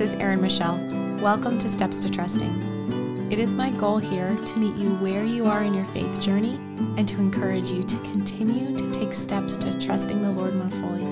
This 0.00 0.14
is 0.14 0.18
Erin 0.18 0.40
Michelle. 0.40 0.78
Welcome 1.20 1.58
to 1.58 1.68
Steps 1.68 2.00
to 2.00 2.10
Trusting. 2.10 3.28
It 3.30 3.38
is 3.38 3.54
my 3.54 3.68
goal 3.72 3.98
here 3.98 4.34
to 4.34 4.58
meet 4.58 4.74
you 4.76 4.94
where 4.94 5.26
you 5.26 5.44
are 5.44 5.62
in 5.62 5.74
your 5.74 5.84
faith 5.88 6.22
journey 6.22 6.54
and 6.96 7.06
to 7.06 7.18
encourage 7.18 7.70
you 7.70 7.82
to 7.82 7.96
continue 7.98 8.74
to 8.78 8.90
take 8.92 9.12
steps 9.12 9.58
to 9.58 9.78
trusting 9.78 10.22
the 10.22 10.30
Lord 10.30 10.54
more 10.54 10.70
fully. 10.70 11.04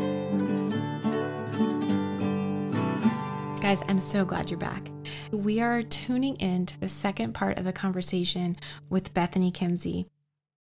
Guys, 3.61 3.83
I'm 3.91 4.01
so 4.01 4.25
glad 4.25 4.51
you're 4.51 4.59
back. 4.59 4.91
We 5.33 5.61
are 5.61 5.83
tuning 5.83 6.37
in 6.37 6.65
to 6.65 6.81
the 6.81 6.89
second 6.89 7.35
part 7.35 7.59
of 7.59 7.67
the 7.67 7.75
conversation 7.75 8.57
with 8.89 9.13
Bethany 9.13 9.53
Kimsey. 9.53 10.07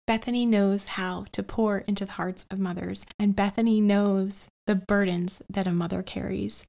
Bethany 0.08 0.46
knows 0.46 0.88
how 0.88 1.26
to 1.30 1.44
pour 1.44 1.78
into 1.78 2.04
the 2.04 2.10
hearts 2.10 2.44
of 2.50 2.58
mothers, 2.58 3.06
and 3.20 3.36
Bethany 3.36 3.80
knows 3.80 4.48
the 4.66 4.74
burdens 4.74 5.42
that 5.48 5.68
a 5.68 5.72
mother 5.72 6.02
carries. 6.02 6.66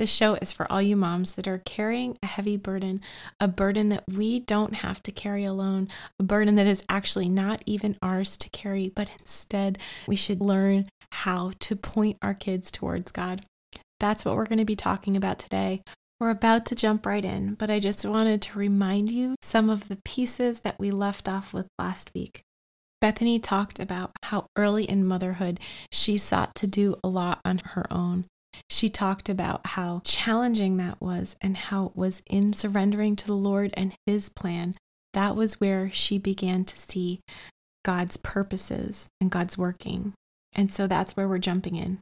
This 0.00 0.08
show 0.08 0.32
is 0.36 0.50
for 0.50 0.66
all 0.72 0.80
you 0.80 0.96
moms 0.96 1.34
that 1.34 1.46
are 1.46 1.60
carrying 1.66 2.16
a 2.22 2.26
heavy 2.26 2.56
burden, 2.56 3.02
a 3.38 3.46
burden 3.46 3.90
that 3.90 4.04
we 4.08 4.40
don't 4.40 4.76
have 4.76 5.02
to 5.02 5.12
carry 5.12 5.44
alone, 5.44 5.88
a 6.18 6.22
burden 6.22 6.54
that 6.54 6.66
is 6.66 6.82
actually 6.88 7.28
not 7.28 7.62
even 7.66 7.98
ours 8.00 8.38
to 8.38 8.48
carry, 8.48 8.88
but 8.88 9.10
instead 9.18 9.76
we 10.08 10.16
should 10.16 10.40
learn 10.40 10.88
how 11.12 11.52
to 11.60 11.76
point 11.76 12.16
our 12.22 12.32
kids 12.32 12.70
towards 12.70 13.12
God. 13.12 13.44
That's 13.98 14.24
what 14.24 14.36
we're 14.36 14.46
going 14.46 14.60
to 14.60 14.64
be 14.64 14.74
talking 14.74 15.18
about 15.18 15.38
today. 15.38 15.82
We're 16.18 16.30
about 16.30 16.64
to 16.66 16.74
jump 16.74 17.04
right 17.04 17.22
in, 17.22 17.52
but 17.52 17.70
I 17.70 17.78
just 17.78 18.02
wanted 18.06 18.40
to 18.40 18.58
remind 18.58 19.10
you 19.12 19.34
some 19.42 19.68
of 19.68 19.88
the 19.88 19.98
pieces 20.02 20.60
that 20.60 20.78
we 20.78 20.90
left 20.90 21.28
off 21.28 21.52
with 21.52 21.66
last 21.78 22.10
week. 22.14 22.40
Bethany 23.02 23.38
talked 23.38 23.78
about 23.78 24.12
how 24.22 24.46
early 24.56 24.84
in 24.84 25.04
motherhood 25.04 25.60
she 25.92 26.16
sought 26.16 26.54
to 26.54 26.66
do 26.66 26.96
a 27.04 27.08
lot 27.08 27.42
on 27.44 27.58
her 27.58 27.84
own. 27.90 28.24
She 28.68 28.88
talked 28.88 29.28
about 29.28 29.66
how 29.68 30.00
challenging 30.04 30.76
that 30.76 31.00
was 31.00 31.36
and 31.40 31.56
how 31.56 31.86
it 31.86 31.96
was 31.96 32.22
in 32.26 32.52
surrendering 32.52 33.16
to 33.16 33.26
the 33.26 33.34
Lord 33.34 33.72
and 33.74 33.94
His 34.06 34.28
plan. 34.28 34.76
That 35.12 35.36
was 35.36 35.60
where 35.60 35.90
she 35.90 36.18
began 36.18 36.64
to 36.64 36.78
see 36.78 37.20
God's 37.84 38.16
purposes 38.16 39.08
and 39.20 39.30
God's 39.30 39.58
working. 39.58 40.14
And 40.52 40.70
so 40.70 40.86
that's 40.86 41.16
where 41.16 41.28
we're 41.28 41.38
jumping 41.38 41.76
in. 41.76 41.98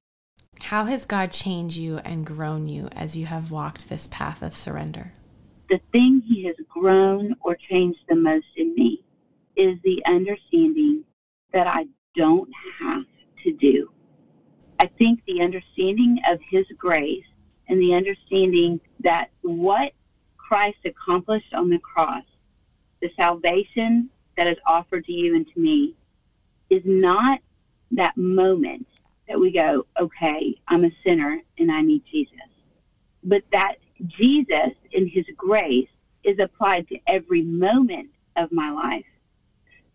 How 0.60 0.86
has 0.86 1.04
God 1.04 1.30
changed 1.30 1.76
you 1.76 1.98
and 1.98 2.26
grown 2.26 2.66
you 2.66 2.88
as 2.92 3.16
you 3.16 3.26
have 3.26 3.50
walked 3.50 3.88
this 3.88 4.06
path 4.08 4.42
of 4.42 4.54
surrender? 4.54 5.12
The 5.68 5.80
thing 5.92 6.22
He 6.26 6.44
has 6.46 6.56
grown 6.68 7.34
or 7.40 7.56
changed 7.70 8.00
the 8.08 8.16
most 8.16 8.46
in 8.56 8.74
me 8.74 9.04
is 9.56 9.78
the 9.84 10.02
understanding 10.06 11.04
that 11.52 11.66
I 11.66 11.86
don't 12.14 12.50
have 12.80 13.04
to 13.44 13.52
do 13.52 13.90
I 14.78 14.86
think 14.86 15.20
the 15.26 15.42
understanding 15.42 16.18
of 16.28 16.40
His 16.50 16.66
grace 16.76 17.24
and 17.68 17.80
the 17.80 17.94
understanding 17.94 18.80
that 19.00 19.30
what 19.42 19.92
Christ 20.36 20.78
accomplished 20.84 21.52
on 21.52 21.68
the 21.68 21.78
cross, 21.78 22.24
the 23.00 23.10
salvation 23.16 24.08
that 24.36 24.46
is 24.46 24.56
offered 24.66 25.04
to 25.06 25.12
you 25.12 25.36
and 25.36 25.46
to 25.52 25.60
me, 25.60 25.94
is 26.70 26.82
not 26.84 27.40
that 27.90 28.16
moment 28.16 28.86
that 29.28 29.38
we 29.38 29.50
go, 29.50 29.86
okay, 30.00 30.54
I'm 30.68 30.84
a 30.84 30.90
sinner 31.04 31.40
and 31.58 31.70
I 31.70 31.82
need 31.82 32.02
Jesus. 32.10 32.34
But 33.24 33.42
that 33.52 33.76
Jesus 34.06 34.72
in 34.92 35.06
his 35.06 35.26
grace 35.36 35.88
is 36.24 36.38
applied 36.38 36.88
to 36.88 36.98
every 37.06 37.42
moment 37.42 38.10
of 38.36 38.52
my 38.52 38.70
life. 38.70 39.04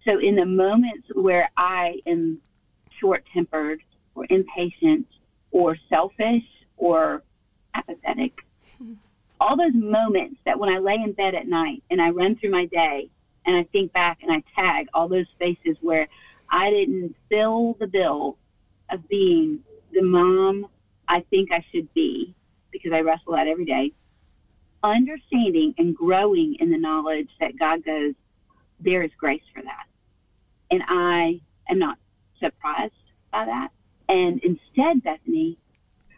So 0.05 0.19
in 0.19 0.35
the 0.35 0.45
moments 0.45 1.07
where 1.13 1.49
I 1.57 1.99
am 2.05 2.39
short 2.99 3.23
tempered 3.33 3.81
or 4.15 4.25
impatient 4.29 5.07
or 5.51 5.77
selfish 5.89 6.43
or 6.77 7.23
apathetic. 7.73 8.33
All 9.39 9.57
those 9.57 9.73
moments 9.73 10.39
that 10.45 10.57
when 10.59 10.69
I 10.69 10.77
lay 10.77 10.95
in 10.95 11.11
bed 11.13 11.35
at 11.35 11.47
night 11.47 11.83
and 11.89 12.01
I 12.01 12.11
run 12.11 12.35
through 12.35 12.51
my 12.51 12.65
day 12.65 13.09
and 13.45 13.55
I 13.55 13.63
think 13.63 13.91
back 13.91 14.19
and 14.21 14.31
I 14.31 14.43
tag 14.55 14.87
all 14.93 15.07
those 15.07 15.27
spaces 15.35 15.77
where 15.81 16.07
I 16.49 16.69
didn't 16.69 17.15
fill 17.29 17.75
the 17.79 17.87
bill 17.87 18.37
of 18.89 19.07
being 19.09 19.59
the 19.91 20.01
mom 20.01 20.67
I 21.07 21.21
think 21.29 21.51
I 21.51 21.63
should 21.71 21.93
be 21.93 22.33
because 22.71 22.91
I 22.93 23.01
wrestle 23.01 23.33
that 23.33 23.47
every 23.47 23.65
day. 23.65 23.91
Understanding 24.81 25.73
and 25.77 25.95
growing 25.95 26.55
in 26.59 26.71
the 26.71 26.77
knowledge 26.77 27.29
that 27.39 27.57
God 27.57 27.85
goes, 27.85 28.13
there 28.79 29.03
is 29.03 29.11
grace 29.17 29.43
for 29.53 29.61
that. 29.61 29.85
And 30.71 30.83
I 30.87 31.39
am 31.69 31.79
not 31.79 31.97
surprised 32.39 32.93
by 33.31 33.45
that. 33.45 33.69
And 34.13 34.39
instead, 34.43 35.01
Bethany, 35.03 35.57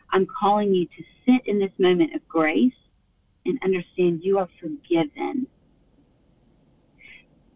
I'm 0.09 0.25
calling 0.25 0.73
you 0.73 0.85
to 0.85 1.03
sit 1.25 1.47
in 1.47 1.59
this 1.59 1.72
moment 1.79 2.13
of 2.13 2.28
grace 2.28 2.73
and 3.45 3.57
understand 3.63 4.19
you 4.22 4.38
are 4.38 4.50
forgiven. 4.59 5.47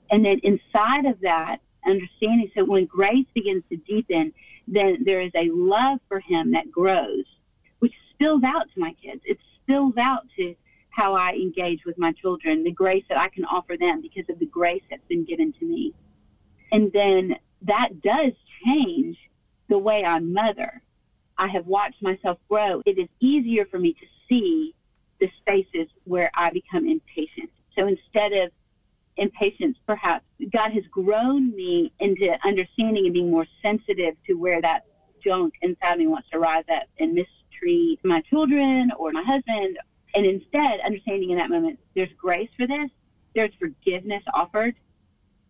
And 0.10 0.24
then 0.24 0.40
inside 0.40 1.06
of 1.06 1.20
that, 1.24 1.58
understanding, 1.86 2.50
so 2.56 2.64
when 2.64 2.86
grace 2.86 3.26
begins 3.34 3.64
to 3.70 3.76
deepen, 3.76 4.32
then 4.66 5.04
there 5.04 5.20
is 5.20 5.32
a 5.36 5.50
love 5.52 6.00
for 6.08 6.22
him 6.22 6.54
that 6.54 6.72
grows, 6.72 7.26
which 7.80 7.94
spills 8.12 8.44
out 8.46 8.72
to 8.74 8.80
my 8.80 8.94
kids. 8.94 9.22
It 9.26 9.40
spills 9.62 9.98
out 9.98 10.26
to 10.38 10.56
how 10.92 11.16
I 11.16 11.34
engage 11.34 11.84
with 11.84 11.98
my 11.98 12.14
children, 12.14 12.64
the 12.64 12.72
grace 12.72 13.04
that 13.10 13.18
I 13.18 13.28
can 13.28 13.44
offer 13.44 13.76
them 13.76 14.02
because 14.02 14.30
of 14.30 14.40
the 14.40 14.46
grace 14.46 14.84
that's 14.90 15.06
been 15.10 15.26
given 15.26 15.52
to 15.60 15.66
me. 15.66 15.94
And 16.72 16.94
then 16.94 17.36
that 17.64 18.02
does 18.02 18.32
change 18.66 19.18
the 19.70 19.78
way 19.78 20.04
I 20.04 20.20
mother. 20.20 20.82
I 21.38 21.48
have 21.48 21.68
watched 21.68 22.02
myself 22.02 22.38
grow. 22.50 22.82
It 22.86 22.98
is 22.98 23.08
easier 23.22 23.66
for 23.66 23.80
me 23.80 23.94
to 23.94 24.06
see 24.28 24.76
the 25.20 25.32
spaces 25.40 25.88
where 26.04 26.30
I 26.34 26.50
become 26.50 26.88
impatient. 26.88 27.50
So 27.78 27.88
instead 27.88 28.34
of 28.34 28.52
impatience, 29.18 29.78
perhaps 29.86 30.26
God 30.52 30.72
has 30.72 30.84
grown 30.92 31.56
me 31.56 31.92
into 32.00 32.38
understanding 32.44 33.06
and 33.06 33.14
being 33.14 33.32
more 33.32 33.48
sensitive 33.62 34.16
to 34.28 34.34
where 34.34 34.62
that 34.62 34.86
junk 35.24 35.54
inside 35.62 35.98
me 35.98 36.08
wants 36.08 36.30
to 36.32 36.40
rise 36.40 36.66
up 36.74 36.84
and 37.00 37.14
mistreat 37.14 38.00
my 38.04 38.22
children 38.22 38.92
or 38.98 39.12
my 39.12 39.24
husband. 39.24 39.78
And 40.16 40.26
instead, 40.26 40.80
understanding 40.82 41.32
in 41.32 41.38
that 41.38 41.50
moment, 41.50 41.80
there's 41.96 42.12
grace 42.18 42.50
for 42.58 42.66
this, 42.66 42.90
there's 43.36 43.52
forgiveness 43.60 44.24
offered, 44.34 44.76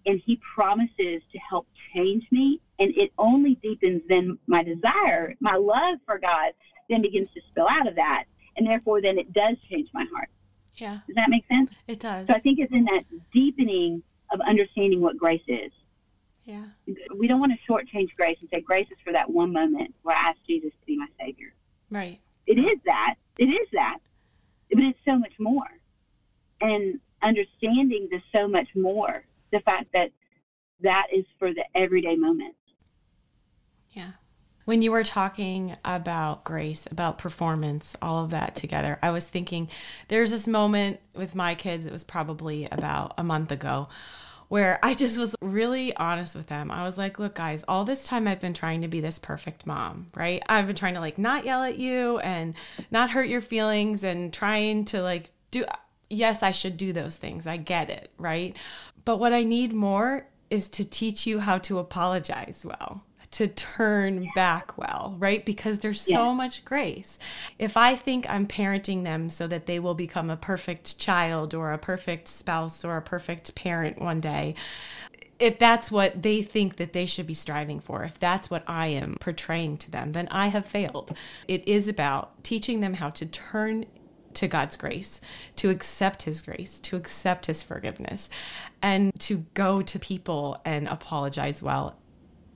and 0.10 0.20
He 0.26 0.40
promises 0.56 1.22
to 1.32 1.38
help 1.38 1.68
change 1.94 2.26
me 2.32 2.60
and 2.80 2.96
it 2.98 3.12
only 3.18 3.56
deepens 3.56 4.02
then 4.08 4.40
my 4.48 4.64
desire, 4.64 5.36
my 5.40 5.56
love 5.56 6.00
for 6.06 6.18
God, 6.18 6.54
then 6.90 7.02
begins 7.02 7.30
to 7.36 7.42
spill 7.50 7.68
out 7.70 7.88
of 7.88 7.96
that, 7.96 8.24
and 8.58 8.66
therefore 8.66 9.02
then 9.02 9.20
it 9.20 9.32
does 9.34 9.58
change 9.70 9.90
my 9.94 10.06
heart. 10.12 10.30
Yeah. 10.76 11.00
Does 11.06 11.16
that 11.16 11.30
make 11.30 11.46
sense? 11.48 11.70
It 11.88 12.00
does. 12.00 12.28
So 12.28 12.34
I 12.34 12.40
think 12.40 12.60
it's 12.60 12.72
in 12.72 12.86
that 12.86 13.04
deepening 13.34 14.02
of 14.32 14.40
understanding 14.42 15.02
what 15.02 15.18
grace 15.18 15.44
is. 15.48 15.72
Yeah. 16.46 16.64
We 17.16 17.28
don't 17.28 17.40
want 17.40 17.52
to 17.52 17.72
shortchange 17.72 18.16
grace 18.16 18.38
and 18.40 18.50
say 18.50 18.62
grace 18.62 18.88
is 18.90 18.98
for 19.04 19.12
that 19.12 19.30
one 19.30 19.52
moment 19.52 19.94
where 20.02 20.16
I 20.16 20.30
asked 20.30 20.48
Jesus 20.48 20.72
to 20.72 20.86
be 20.88 20.98
my 20.98 21.08
Savior. 21.20 21.54
Right. 21.92 22.20
It 22.48 22.58
is 22.58 22.80
that. 22.86 23.16
It 23.38 23.50
is 23.50 23.68
that. 23.74 24.00
But 24.72 24.84
it's 24.84 25.00
so 25.06 25.18
much 25.18 25.34
more. 25.38 25.68
And 26.62 27.00
understanding 27.22 28.08
the 28.10 28.22
so 28.32 28.48
much 28.48 28.70
more, 28.74 29.26
the 29.52 29.60
fact 29.62 29.88
that 29.94 30.12
that 30.82 31.08
is 31.14 31.26
for 31.38 31.54
the 31.54 31.66
everyday 31.76 32.16
moments. 32.16 32.58
Yeah. 33.92 34.12
When 34.66 34.82
you 34.82 34.92
were 34.92 35.04
talking 35.04 35.76
about 35.84 36.44
grace, 36.44 36.88
about 36.92 37.18
performance, 37.18 37.98
all 38.02 38.24
of 38.24 38.30
that 38.30 38.56
together, 38.56 39.00
I 39.02 39.10
was 39.10 39.26
thinking 39.26 39.68
there's 40.10 40.32
this 40.32 40.48
moment 40.48 41.00
with 41.16 41.34
my 41.34 41.56
kids, 41.56 41.86
it 41.86 41.92
was 41.92 42.04
probably 42.04 42.68
about 42.72 43.16
a 43.18 43.24
month 43.24 43.52
ago, 43.52 43.90
where 44.48 44.80
I 44.84 44.94
just 44.94 45.18
was 45.18 45.36
really 45.42 45.96
honest 45.96 46.36
with 46.36 46.48
them. 46.48 46.70
I 46.70 46.84
was 46.84 46.98
like, 46.98 47.18
look, 47.18 47.36
guys, 47.36 47.64
all 47.68 47.84
this 47.84 48.06
time 48.06 48.28
I've 48.28 48.40
been 48.40 48.54
trying 48.54 48.82
to 48.82 48.88
be 48.88 49.00
this 49.00 49.18
perfect 49.18 49.66
mom, 49.66 50.08
right? 50.16 50.44
I've 50.48 50.68
been 50.68 50.76
trying 50.76 50.96
to 50.96 51.00
like 51.00 51.18
not 51.18 51.46
yell 51.46 51.64
at 51.64 51.80
you 51.80 52.20
and 52.20 52.54
not 52.92 53.12
hurt 53.12 53.28
your 53.28 53.42
feelings 53.42 54.04
and 54.04 54.34
trying 54.34 54.86
to 54.86 55.02
like 55.02 55.32
do, 55.52 55.66
yes, 56.10 56.44
I 56.44 56.52
should 56.52 56.78
do 56.78 56.94
those 56.94 57.18
things. 57.18 57.48
I 57.48 57.58
get 57.58 57.90
it, 57.90 58.12
right? 58.18 58.56
But 59.06 59.18
what 59.18 59.34
I 59.34 59.44
need 59.44 59.74
more 59.74 60.28
is 60.50 60.68
to 60.70 60.84
teach 60.84 61.28
you 61.28 61.40
how 61.40 61.58
to 61.60 61.80
apologize 61.80 62.66
well 62.66 63.04
to 63.32 63.48
turn 63.48 64.28
back 64.34 64.78
well, 64.78 65.16
right? 65.20 65.46
Because 65.46 65.80
there's 65.80 66.02
so 66.02 66.30
yeah. 66.30 66.34
much 66.34 66.66
grace. 66.66 67.20
If 67.60 67.78
I 67.78 67.96
think 67.96 68.28
I'm 68.30 68.48
parenting 68.48 69.04
them 69.04 69.30
so 69.30 69.46
that 69.48 69.68
they 69.68 69.80
will 69.80 69.94
become 69.94 70.30
a 70.30 70.38
perfect 70.38 70.98
child 70.98 71.54
or 71.54 71.72
a 71.72 71.78
perfect 71.78 72.28
spouse 72.28 72.84
or 72.84 72.98
a 72.98 73.02
perfect 73.02 73.54
parent 73.56 74.02
one 74.02 74.20
day, 74.20 74.56
if 75.38 75.58
that's 75.58 75.90
what 75.90 76.22
they 76.22 76.42
think 76.42 76.78
that 76.78 76.94
they 76.94 77.06
should 77.06 77.28
be 77.28 77.34
striving 77.34 77.80
for, 77.80 78.04
if 78.04 78.20
that's 78.20 78.50
what 78.50 78.64
I 78.68 78.88
am 78.88 79.16
portraying 79.22 79.78
to 79.78 79.92
them, 79.92 80.12
then 80.12 80.28
I 80.32 80.48
have 80.48 80.66
failed. 80.66 81.16
It 81.48 81.68
is 81.68 81.88
about 81.88 82.44
teaching 82.44 82.82
them 82.82 82.96
how 82.96 83.10
to 83.12 83.26
turn 83.26 83.86
to 84.36 84.48
God's 84.48 84.76
grace, 84.76 85.22
to 85.58 85.70
accept 85.70 86.24
His 86.24 86.42
grace, 86.42 86.80
to 86.82 86.96
accept 86.96 87.46
His 87.48 87.64
forgiveness, 87.64 88.30
and 88.82 89.12
to 89.20 89.46
go 89.54 89.82
to 89.82 90.00
people 90.00 90.60
and 90.66 90.88
apologize 90.88 91.62
well. 91.62 91.96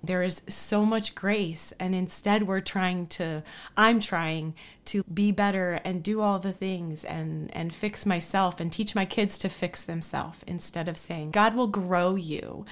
There 0.06 0.24
is 0.24 0.42
so 0.50 0.86
much 0.86 1.16
grace 1.16 1.72
and 1.80 1.96
instead 1.96 2.44
we're 2.44 2.60
trying 2.60 3.08
to 3.08 3.42
i'm 3.78 4.02
trying 4.02 4.54
to 4.84 5.02
be 5.04 5.32
better 5.32 5.80
and 5.86 6.04
do 6.04 6.20
all 6.20 6.40
the 6.40 6.52
things 6.52 7.06
and 7.06 7.50
and 7.56 7.74
fix 7.74 8.06
myself 8.06 8.60
and 8.60 8.70
teach 8.70 8.96
my 8.96 9.06
kids 9.06 9.38
to 9.38 9.48
fix 9.48 9.82
themselves 9.86 10.40
instead 10.46 10.90
of 10.90 10.98
saying 10.98 11.32
god 11.32 11.56
will 11.56 11.68
grow 11.68 12.16
you 12.16 12.66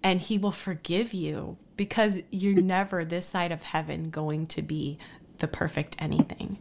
and 0.00 0.20
he 0.20 0.38
will 0.38 0.52
forgive 0.52 1.12
you 1.12 1.56
because 1.76 2.20
you're 2.30 2.62
never 2.62 3.04
this 3.04 3.26
side 3.26 3.50
of 3.50 3.64
heaven 3.64 4.10
going 4.10 4.46
to 4.46 4.62
be 4.62 4.98
the 5.38 5.48
perfect 5.48 5.96
anything. 5.98 6.58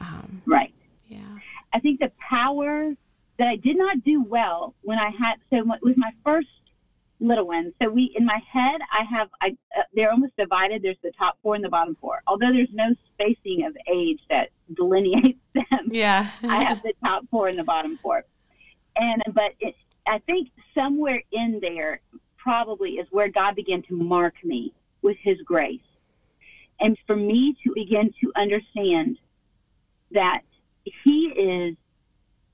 Um, 0.00 0.42
right 0.44 0.73
yeah 1.06 1.38
i 1.72 1.78
think 1.80 2.00
the 2.00 2.10
power 2.18 2.94
that 3.38 3.48
i 3.48 3.56
did 3.56 3.76
not 3.76 4.02
do 4.04 4.22
well 4.22 4.74
when 4.82 4.98
i 4.98 5.10
had 5.10 5.36
so 5.50 5.56
it 5.58 5.82
was 5.82 5.96
my 5.96 6.12
first 6.24 6.48
little 7.20 7.46
ones. 7.46 7.72
So 7.80 7.88
we, 7.88 8.14
in 8.16 8.24
my 8.24 8.42
head, 8.50 8.80
I 8.92 9.02
have, 9.04 9.28
I, 9.40 9.56
uh, 9.76 9.82
they're 9.94 10.10
almost 10.10 10.36
divided. 10.36 10.82
There's 10.82 10.98
the 11.02 11.12
top 11.12 11.38
four 11.42 11.54
and 11.54 11.64
the 11.64 11.68
bottom 11.68 11.96
four. 12.00 12.22
Although 12.26 12.52
there's 12.52 12.72
no 12.72 12.94
spacing 13.12 13.64
of 13.64 13.76
age 13.90 14.20
that 14.30 14.50
delineates 14.74 15.38
them. 15.54 15.88
Yeah. 15.88 16.30
I 16.42 16.62
have 16.64 16.82
the 16.82 16.94
top 17.02 17.24
four 17.30 17.48
and 17.48 17.58
the 17.58 17.64
bottom 17.64 17.98
four. 18.02 18.24
And, 18.96 19.22
but 19.32 19.52
it, 19.60 19.74
I 20.06 20.18
think 20.18 20.50
somewhere 20.74 21.22
in 21.32 21.58
there 21.60 22.00
probably 22.36 22.92
is 22.92 23.08
where 23.10 23.28
God 23.28 23.56
began 23.56 23.82
to 23.82 23.94
mark 23.94 24.34
me 24.44 24.74
with 25.02 25.16
his 25.20 25.40
grace. 25.42 25.80
And 26.80 26.98
for 27.06 27.16
me 27.16 27.56
to 27.64 27.72
begin 27.74 28.12
to 28.20 28.32
understand 28.36 29.18
that 30.10 30.42
he 30.84 31.26
is 31.28 31.76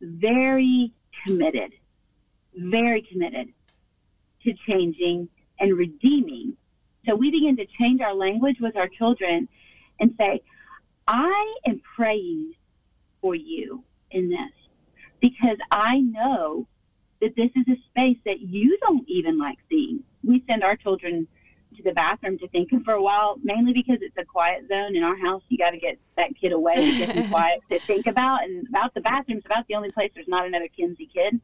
very 0.00 0.92
committed, 1.26 1.72
very 2.54 3.02
committed 3.02 3.52
to 4.44 4.54
changing 4.66 5.28
and 5.58 5.76
redeeming. 5.76 6.56
So 7.06 7.14
we 7.14 7.30
begin 7.30 7.56
to 7.56 7.66
change 7.66 8.00
our 8.00 8.14
language 8.14 8.60
with 8.60 8.76
our 8.76 8.88
children 8.88 9.48
and 10.00 10.14
say, 10.18 10.42
I 11.06 11.56
am 11.66 11.80
praying 11.96 12.54
for 13.20 13.34
you 13.34 13.84
in 14.10 14.30
this 14.30 14.52
because 15.20 15.58
I 15.70 16.00
know 16.00 16.66
that 17.20 17.36
this 17.36 17.50
is 17.54 17.66
a 17.68 17.76
space 17.90 18.16
that 18.24 18.40
you 18.40 18.78
don't 18.78 19.06
even 19.08 19.38
like 19.38 19.58
seeing. 19.68 20.02
We 20.24 20.42
send 20.48 20.64
our 20.64 20.76
children 20.76 21.28
to 21.82 21.88
the 21.90 21.94
bathroom 21.94 22.38
to 22.38 22.48
think 22.48 22.70
for 22.84 22.92
a 22.92 23.02
while, 23.02 23.36
mainly 23.42 23.72
because 23.72 23.98
it's 24.00 24.16
a 24.16 24.24
quiet 24.24 24.68
zone 24.68 24.96
in 24.96 25.02
our 25.02 25.16
house. 25.16 25.42
You 25.48 25.58
got 25.58 25.70
to 25.70 25.78
get 25.78 25.98
that 26.16 26.36
kid 26.40 26.52
away 26.52 26.74
to 26.74 26.98
get 26.98 27.14
them 27.14 27.28
quiet 27.30 27.60
to 27.70 27.80
think 27.80 28.06
about. 28.06 28.44
And 28.44 28.66
about 28.68 28.94
the 28.94 29.00
bathroom 29.00 29.38
is 29.38 29.44
about 29.46 29.66
the 29.68 29.74
only 29.74 29.90
place 29.90 30.10
there's 30.14 30.28
not 30.28 30.46
another 30.46 30.68
Kimsey 30.68 31.12
kid. 31.12 31.40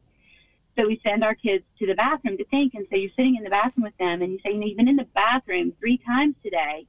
So 0.78 0.86
we 0.86 1.00
send 1.04 1.24
our 1.24 1.34
kids 1.34 1.64
to 1.78 1.86
the 1.86 1.94
bathroom 1.94 2.36
to 2.36 2.44
think. 2.46 2.74
And 2.74 2.86
so 2.90 2.98
you're 2.98 3.10
sitting 3.16 3.36
in 3.36 3.44
the 3.44 3.50
bathroom 3.50 3.84
with 3.84 3.96
them 3.98 4.22
and 4.22 4.32
you 4.32 4.38
say, 4.44 4.52
you 4.52 4.58
know, 4.58 4.66
you've 4.66 4.76
been 4.76 4.88
in 4.88 4.96
the 4.96 5.08
bathroom 5.14 5.72
three 5.78 5.98
times 5.98 6.34
today 6.42 6.86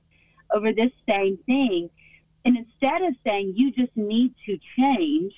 over 0.54 0.74
this 0.74 0.92
same 1.08 1.38
thing. 1.46 1.90
And 2.46 2.58
instead 2.58 3.02
of 3.02 3.16
saying 3.26 3.54
you 3.56 3.72
just 3.72 3.96
need 3.96 4.34
to 4.46 4.58
change, 4.78 5.34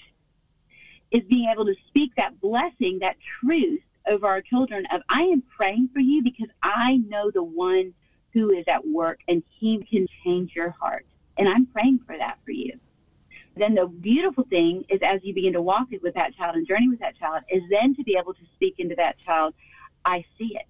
is 1.11 1.23
being 1.27 1.49
able 1.51 1.65
to 1.65 1.75
speak 1.87 2.15
that 2.15 2.39
blessing, 2.39 2.99
that 2.99 3.15
truth 3.41 3.81
over 4.07 4.27
our 4.27 4.41
children 4.41 4.85
of 4.91 5.01
I 5.09 5.23
am 5.23 5.43
praying 5.55 5.89
for 5.93 5.99
you 5.99 6.23
because 6.23 6.49
I 6.61 6.97
know 6.97 7.31
the 7.31 7.43
one 7.43 7.93
who 8.33 8.51
is 8.51 8.65
at 8.67 8.87
work 8.87 9.19
and 9.27 9.43
he 9.49 9.83
can 9.89 10.07
change 10.23 10.53
your 10.55 10.71
heart. 10.71 11.05
And 11.37 11.47
I'm 11.47 11.65
praying 11.65 11.99
for 12.05 12.17
that 12.17 12.37
for 12.43 12.51
you 12.51 12.79
then 13.59 13.75
the 13.75 13.87
beautiful 13.87 14.45
thing 14.49 14.85
is 14.89 14.99
as 15.01 15.19
you 15.23 15.33
begin 15.33 15.53
to 15.53 15.61
walk 15.61 15.87
with 16.01 16.13
that 16.15 16.35
child 16.35 16.55
and 16.55 16.67
journey 16.67 16.87
with 16.87 16.99
that 16.99 17.17
child 17.17 17.43
is 17.49 17.61
then 17.69 17.95
to 17.95 18.03
be 18.03 18.17
able 18.17 18.33
to 18.33 18.41
speak 18.55 18.75
into 18.77 18.95
that 18.95 19.19
child, 19.19 19.53
I 20.05 20.23
see 20.37 20.55
it. 20.55 20.67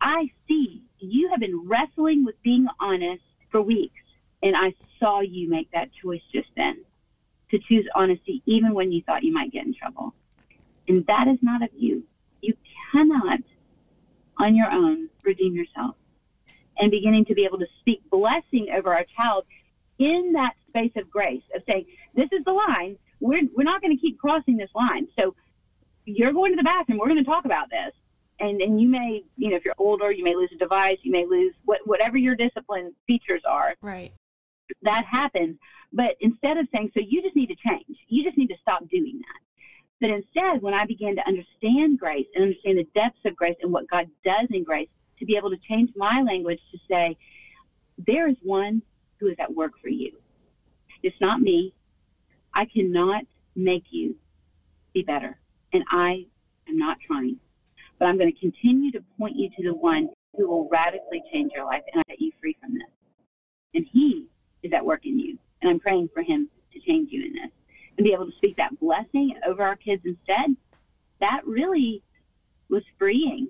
I 0.00 0.30
see 0.48 0.82
you 0.98 1.30
have 1.30 1.40
been 1.40 1.66
wrestling 1.66 2.24
with 2.24 2.40
being 2.42 2.66
honest 2.80 3.22
for 3.50 3.62
weeks, 3.62 4.02
and 4.42 4.56
I 4.56 4.74
saw 4.98 5.20
you 5.20 5.48
make 5.48 5.70
that 5.72 5.90
choice 5.92 6.22
just 6.32 6.48
then 6.56 6.84
to 7.50 7.58
choose 7.58 7.86
honesty 7.94 8.42
even 8.46 8.74
when 8.74 8.92
you 8.92 9.02
thought 9.02 9.22
you 9.22 9.32
might 9.32 9.52
get 9.52 9.66
in 9.66 9.74
trouble. 9.74 10.14
And 10.88 11.06
that 11.06 11.28
is 11.28 11.38
not 11.42 11.62
of 11.62 11.70
you. 11.76 12.04
You 12.40 12.54
cannot 12.90 13.40
on 14.38 14.56
your 14.56 14.70
own 14.70 15.08
redeem 15.22 15.54
yourself. 15.54 15.94
And 16.78 16.90
beginning 16.90 17.24
to 17.26 17.34
be 17.34 17.44
able 17.44 17.58
to 17.58 17.66
speak 17.80 18.02
blessing 18.10 18.68
over 18.74 18.94
our 18.94 19.04
child 19.16 19.44
in 19.98 20.32
that 20.32 20.54
space 20.68 20.92
of 20.96 21.10
grace 21.10 21.42
of 21.54 21.62
saying, 21.68 21.86
this 22.14 22.28
is 22.32 22.44
the 22.44 22.52
line. 22.52 22.96
We're, 23.20 23.42
we're 23.54 23.62
not 23.62 23.82
going 23.82 23.96
to 23.96 24.00
keep 24.00 24.18
crossing 24.18 24.56
this 24.56 24.70
line. 24.74 25.06
So 25.18 25.34
you're 26.06 26.32
going 26.32 26.52
to 26.52 26.56
the 26.56 26.64
bathroom. 26.64 26.98
We're 26.98 27.08
going 27.08 27.22
to 27.22 27.24
talk 27.24 27.44
about 27.44 27.70
this. 27.70 27.92
And, 28.40 28.60
and 28.60 28.80
you 28.80 28.88
may, 28.88 29.22
you 29.36 29.50
know, 29.50 29.56
if 29.56 29.64
you're 29.64 29.74
older, 29.78 30.10
you 30.10 30.24
may 30.24 30.34
lose 30.34 30.50
a 30.52 30.58
device. 30.58 30.98
You 31.02 31.12
may 31.12 31.26
lose 31.26 31.54
what, 31.64 31.80
whatever 31.84 32.16
your 32.16 32.34
discipline 32.34 32.94
features 33.06 33.42
are. 33.48 33.74
Right. 33.82 34.12
That 34.82 35.04
happens. 35.04 35.58
But 35.92 36.16
instead 36.20 36.56
of 36.56 36.66
saying, 36.74 36.90
so 36.94 37.00
you 37.06 37.22
just 37.22 37.36
need 37.36 37.48
to 37.48 37.56
change, 37.56 37.98
you 38.08 38.24
just 38.24 38.38
need 38.38 38.48
to 38.48 38.56
stop 38.60 38.88
doing 38.88 39.20
that. 39.20 39.40
But 40.00 40.10
instead, 40.10 40.62
when 40.62 40.74
I 40.74 40.86
began 40.86 41.14
to 41.14 41.28
understand 41.28 42.00
grace 42.00 42.26
and 42.34 42.42
understand 42.42 42.78
the 42.78 42.88
depths 42.94 43.20
of 43.24 43.36
grace 43.36 43.56
and 43.62 43.72
what 43.72 43.88
God 43.88 44.08
does 44.24 44.48
in 44.50 44.64
grace, 44.64 44.88
to 45.22 45.26
be 45.26 45.36
able 45.36 45.50
to 45.50 45.56
change 45.56 45.88
my 45.94 46.20
language 46.20 46.58
to 46.72 46.78
say, 46.90 47.16
there 47.96 48.26
is 48.28 48.34
one 48.42 48.82
who 49.20 49.28
is 49.28 49.36
at 49.38 49.54
work 49.54 49.70
for 49.80 49.88
you. 49.88 50.10
It's 51.04 51.20
not 51.20 51.40
me. 51.40 51.72
I 52.52 52.64
cannot 52.64 53.22
make 53.54 53.84
you 53.90 54.16
be 54.92 55.04
better. 55.04 55.38
And 55.72 55.84
I 55.92 56.26
am 56.68 56.76
not 56.76 56.98
trying. 57.06 57.38
But 58.00 58.08
I'm 58.08 58.18
going 58.18 58.32
to 58.32 58.40
continue 58.40 58.90
to 58.90 59.04
point 59.16 59.36
you 59.36 59.48
to 59.50 59.62
the 59.62 59.74
one 59.74 60.08
who 60.36 60.48
will 60.48 60.68
radically 60.70 61.22
change 61.32 61.52
your 61.54 61.66
life 61.66 61.82
and 61.94 62.02
set 62.08 62.20
you 62.20 62.32
free 62.40 62.56
from 62.60 62.74
this. 62.74 62.88
And 63.74 63.86
he 63.92 64.26
is 64.64 64.72
at 64.72 64.84
work 64.84 65.06
in 65.06 65.20
you. 65.20 65.38
And 65.60 65.70
I'm 65.70 65.78
praying 65.78 66.10
for 66.12 66.24
him 66.24 66.48
to 66.72 66.80
change 66.80 67.12
you 67.12 67.24
in 67.26 67.32
this. 67.32 67.50
And 67.96 68.04
be 68.04 68.12
able 68.12 68.26
to 68.26 68.36
speak 68.38 68.56
that 68.56 68.80
blessing 68.80 69.36
over 69.46 69.62
our 69.62 69.76
kids 69.76 70.02
instead, 70.04 70.56
that 71.20 71.46
really 71.46 72.02
was 72.68 72.82
freeing. 72.98 73.46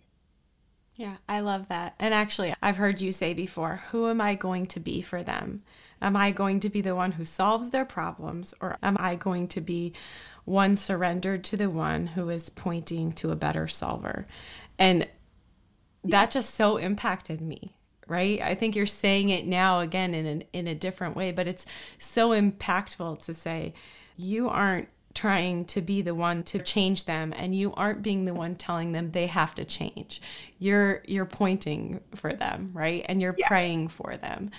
Yeah, 1.03 1.17
I 1.29 1.41
love 1.41 1.67
that. 1.67 1.97
And 1.99 2.15
actually, 2.15 2.55
I've 2.63 2.77
heard 2.77 3.01
you 3.01 3.11
say 3.11 3.35
before, 3.35 3.81
who 3.91 4.09
am 4.09 4.21
I 4.21 4.37
going 4.37 4.67
to 4.67 4.79
be 4.79 5.03
for 5.03 5.25
them? 5.25 5.65
Am 6.01 6.15
I 6.15 6.31
going 6.31 6.61
to 6.61 6.71
be 6.71 6.81
the 6.81 6.95
one 6.95 7.11
who 7.11 7.25
solves 7.25 7.71
their 7.71 7.85
problems, 7.85 8.55
or 8.61 8.77
am 8.85 8.97
I 9.01 9.17
going 9.17 9.49
to 9.49 9.61
be 9.61 9.95
one 10.45 10.77
surrendered 10.77 11.43
to 11.43 11.57
the 11.57 11.69
one 11.69 12.07
who 12.07 12.29
is 12.29 12.51
pointing 12.51 13.11
to 13.15 13.33
a 13.33 13.37
better 13.37 13.67
solver? 13.67 14.29
And 14.79 15.09
that 16.05 16.31
just 16.31 16.55
so 16.55 16.77
impacted 16.77 17.41
me 17.41 17.75
right 18.09 18.41
i 18.43 18.57
think 18.57 18.75
you're 18.75 18.85
saying 18.85 19.29
it 19.29 19.47
now 19.47 19.79
again 19.79 20.13
in 20.13 20.27
a, 20.27 20.59
in 20.59 20.67
a 20.67 20.75
different 20.75 21.15
way 21.15 21.31
but 21.31 21.47
it's 21.47 21.65
so 21.99 22.31
impactful 22.31 23.25
to 23.25 23.33
say 23.33 23.73
you 24.17 24.49
aren't 24.49 24.89
trying 25.15 25.65
to 25.65 25.81
be 25.81 26.03
the 26.03 26.15
one 26.15 26.43
to 26.43 26.59
change 26.59 27.05
them 27.05 27.33
and 27.37 27.55
you 27.55 27.73
aren't 27.75 28.03
being 28.03 28.25
the 28.25 28.33
one 28.33 28.55
telling 28.55 28.93
them 28.93 29.11
they 29.11 29.27
have 29.27 29.55
to 29.55 29.65
change 29.65 30.23
you're 30.59 31.03
you're 31.07 31.27
pointing 31.27 32.01
for 32.15 32.33
them 32.33 32.71
right 32.73 33.05
and 33.09 33.21
you're 33.21 33.35
yeah. 33.37 33.47
praying 33.47 33.89
for 33.89 34.17
them 34.17 34.51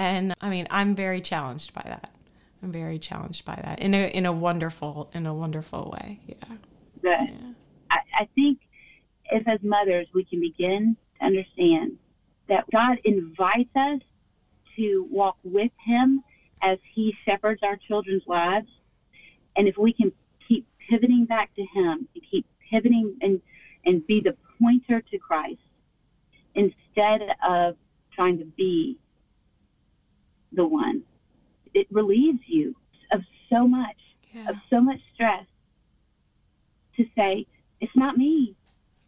and 0.00 0.34
I 0.40 0.48
mean, 0.48 0.66
I'm 0.70 0.94
very 0.94 1.20
challenged 1.20 1.74
by 1.74 1.82
that. 1.84 2.10
I'm 2.62 2.72
very 2.72 2.98
challenged 2.98 3.44
by 3.44 3.56
that 3.56 3.80
in 3.80 3.92
a 3.92 4.08
in 4.08 4.24
a 4.24 4.32
wonderful 4.32 5.10
in 5.12 5.26
a 5.26 5.34
wonderful 5.34 5.94
way. 5.94 6.20
Yeah. 6.26 6.56
Good. 7.02 7.28
Yeah. 7.28 7.52
I, 7.90 7.98
I 8.20 8.28
think 8.34 8.60
if 9.30 9.46
as 9.46 9.58
mothers 9.62 10.06
we 10.14 10.24
can 10.24 10.40
begin 10.40 10.96
to 11.18 11.26
understand 11.26 11.98
that 12.48 12.64
God 12.72 12.98
invites 13.04 13.76
us 13.76 14.00
to 14.76 15.06
walk 15.10 15.36
with 15.44 15.70
Him 15.84 16.22
as 16.62 16.78
He 16.94 17.14
shepherds 17.26 17.60
our 17.62 17.76
children's 17.76 18.26
lives, 18.26 18.68
and 19.60 19.68
if 19.68 19.76
we 19.76 19.92
can 19.92 20.10
keep 20.48 20.66
pivoting 20.88 21.26
back 21.26 21.54
to 21.54 21.60
Him 21.60 22.08
and 22.14 22.24
keep 22.30 22.46
pivoting 22.70 23.14
and 23.20 23.42
and 23.84 24.06
be 24.06 24.22
the 24.22 24.34
pointer 24.58 25.02
to 25.02 25.18
Christ 25.18 25.60
instead 26.54 27.20
of 27.46 27.76
trying 28.10 28.38
to 28.38 28.46
be 28.46 28.96
the 30.52 30.66
one. 30.66 31.02
It 31.74 31.86
relieves 31.90 32.40
you 32.46 32.74
of 33.12 33.20
so 33.50 33.68
much, 33.68 33.96
yeah. 34.32 34.48
of 34.48 34.56
so 34.70 34.80
much 34.80 35.00
stress 35.14 35.44
to 36.96 37.06
say, 37.14 37.46
it's 37.80 37.94
not 37.94 38.16
me 38.16 38.56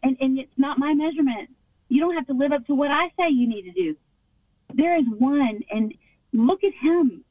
and, 0.03 0.15
and 0.21 0.37
it's 0.37 0.57
not 0.57 0.77
my 0.77 0.93
measurement. 0.93 1.49
You 1.89 1.99
don't 1.99 2.15
have 2.15 2.27
to 2.27 2.33
live 2.33 2.51
up 2.51 2.65
to 2.67 2.75
what 2.75 2.91
I 2.91 3.11
say 3.19 3.29
you 3.29 3.47
need 3.47 3.63
to 3.63 3.71
do. 3.71 3.95
There 4.73 4.97
is 4.97 5.05
one, 5.17 5.61
and 5.71 5.93
look 6.31 6.63
at 6.63 6.73
him 6.73 7.23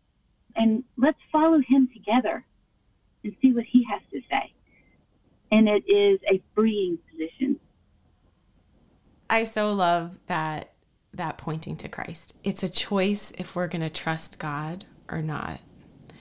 and 0.55 0.85
let's 0.97 1.19
follow 1.33 1.61
him 1.61 1.89
together 1.93 2.45
and 3.25 3.35
see 3.41 3.53
what 3.53 3.65
he 3.65 3.85
has 3.91 4.01
to 4.13 4.21
say. 4.31 4.53
And 5.51 5.69
it 5.69 5.85
is 5.87 6.19
a 6.31 6.43
freeing 6.55 6.99
position. 7.11 7.59
I 9.29 9.45
so 9.45 9.73
love 9.73 10.19
that 10.27 10.73
that 11.15 11.39
pointing 11.39 11.77
to 11.77 11.89
Christ. 11.89 12.35
It's 12.43 12.63
a 12.63 12.71
choice 12.71 13.33
if 13.39 13.55
we're 13.55 13.69
going 13.69 13.83
to 13.83 13.91
trust 13.91 14.39
God 14.39 14.87
or 15.11 15.21
not. 15.21 15.61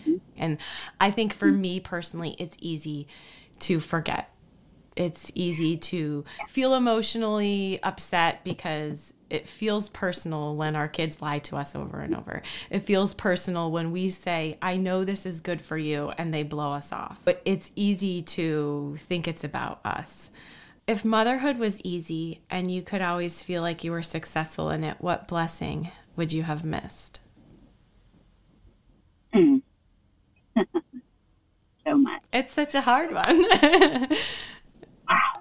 Mm-hmm. 0.01 0.15
And 0.35 0.57
I 0.99 1.11
think 1.11 1.33
for 1.33 1.47
me 1.47 1.79
personally, 1.79 2.35
it's 2.39 2.57
easy 2.59 3.07
to 3.59 3.79
forget. 3.79 4.33
It's 4.97 5.31
easy 5.33 5.77
to 5.77 6.25
feel 6.49 6.73
emotionally 6.73 7.79
upset 7.83 8.43
because 8.43 9.13
It 9.31 9.47
feels 9.47 9.87
personal 9.87 10.57
when 10.57 10.75
our 10.75 10.89
kids 10.89 11.21
lie 11.21 11.39
to 11.39 11.55
us 11.55 11.73
over 11.73 12.01
and 12.01 12.13
over. 12.13 12.43
It 12.69 12.79
feels 12.79 13.13
personal 13.13 13.71
when 13.71 13.93
we 13.93 14.09
say, 14.09 14.57
I 14.61 14.75
know 14.75 15.05
this 15.05 15.25
is 15.25 15.39
good 15.39 15.61
for 15.61 15.77
you, 15.77 16.11
and 16.17 16.33
they 16.33 16.43
blow 16.43 16.73
us 16.73 16.91
off. 16.91 17.19
But 17.23 17.41
it's 17.45 17.71
easy 17.75 18.21
to 18.23 18.97
think 18.99 19.29
it's 19.29 19.45
about 19.45 19.79
us. 19.85 20.31
If 20.85 21.05
motherhood 21.05 21.57
was 21.57 21.79
easy 21.81 22.41
and 22.49 22.69
you 22.69 22.81
could 22.81 23.01
always 23.01 23.41
feel 23.41 23.61
like 23.61 23.85
you 23.85 23.91
were 23.91 24.03
successful 24.03 24.69
in 24.69 24.83
it, 24.83 24.97
what 24.99 25.29
blessing 25.29 25.91
would 26.17 26.33
you 26.33 26.43
have 26.43 26.65
missed? 26.65 27.21
Mm. 29.33 29.61
so 31.85 31.97
much. 31.97 32.21
It's 32.33 32.51
such 32.51 32.75
a 32.75 32.81
hard 32.81 33.13
one. 33.13 34.07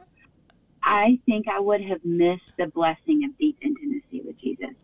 I 0.90 1.20
think 1.24 1.46
I 1.46 1.60
would 1.60 1.82
have 1.82 2.04
missed 2.04 2.50
the 2.58 2.66
blessing 2.66 3.24
of 3.24 3.38
deep 3.38 3.56
intimacy 3.62 4.22
with 4.26 4.36
Jesus. 4.40 4.74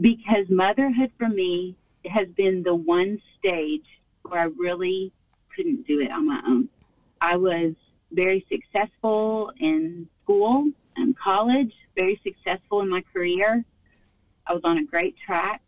Because 0.00 0.46
motherhood 0.50 1.12
for 1.16 1.28
me 1.28 1.76
has 2.06 2.26
been 2.36 2.64
the 2.64 2.74
one 2.74 3.22
stage 3.38 3.86
where 4.22 4.40
I 4.40 4.48
really 4.58 5.12
couldn't 5.54 5.86
do 5.86 6.00
it 6.00 6.10
on 6.10 6.26
my 6.26 6.42
own. 6.48 6.68
I 7.20 7.36
was 7.36 7.74
very 8.10 8.44
successful 8.50 9.52
in 9.60 10.08
school 10.24 10.68
and 10.96 11.16
college, 11.16 11.72
very 11.96 12.20
successful 12.24 12.80
in 12.80 12.90
my 12.90 13.04
career. 13.12 13.64
I 14.48 14.52
was 14.52 14.62
on 14.64 14.78
a 14.78 14.84
great 14.84 15.14
track. 15.24 15.62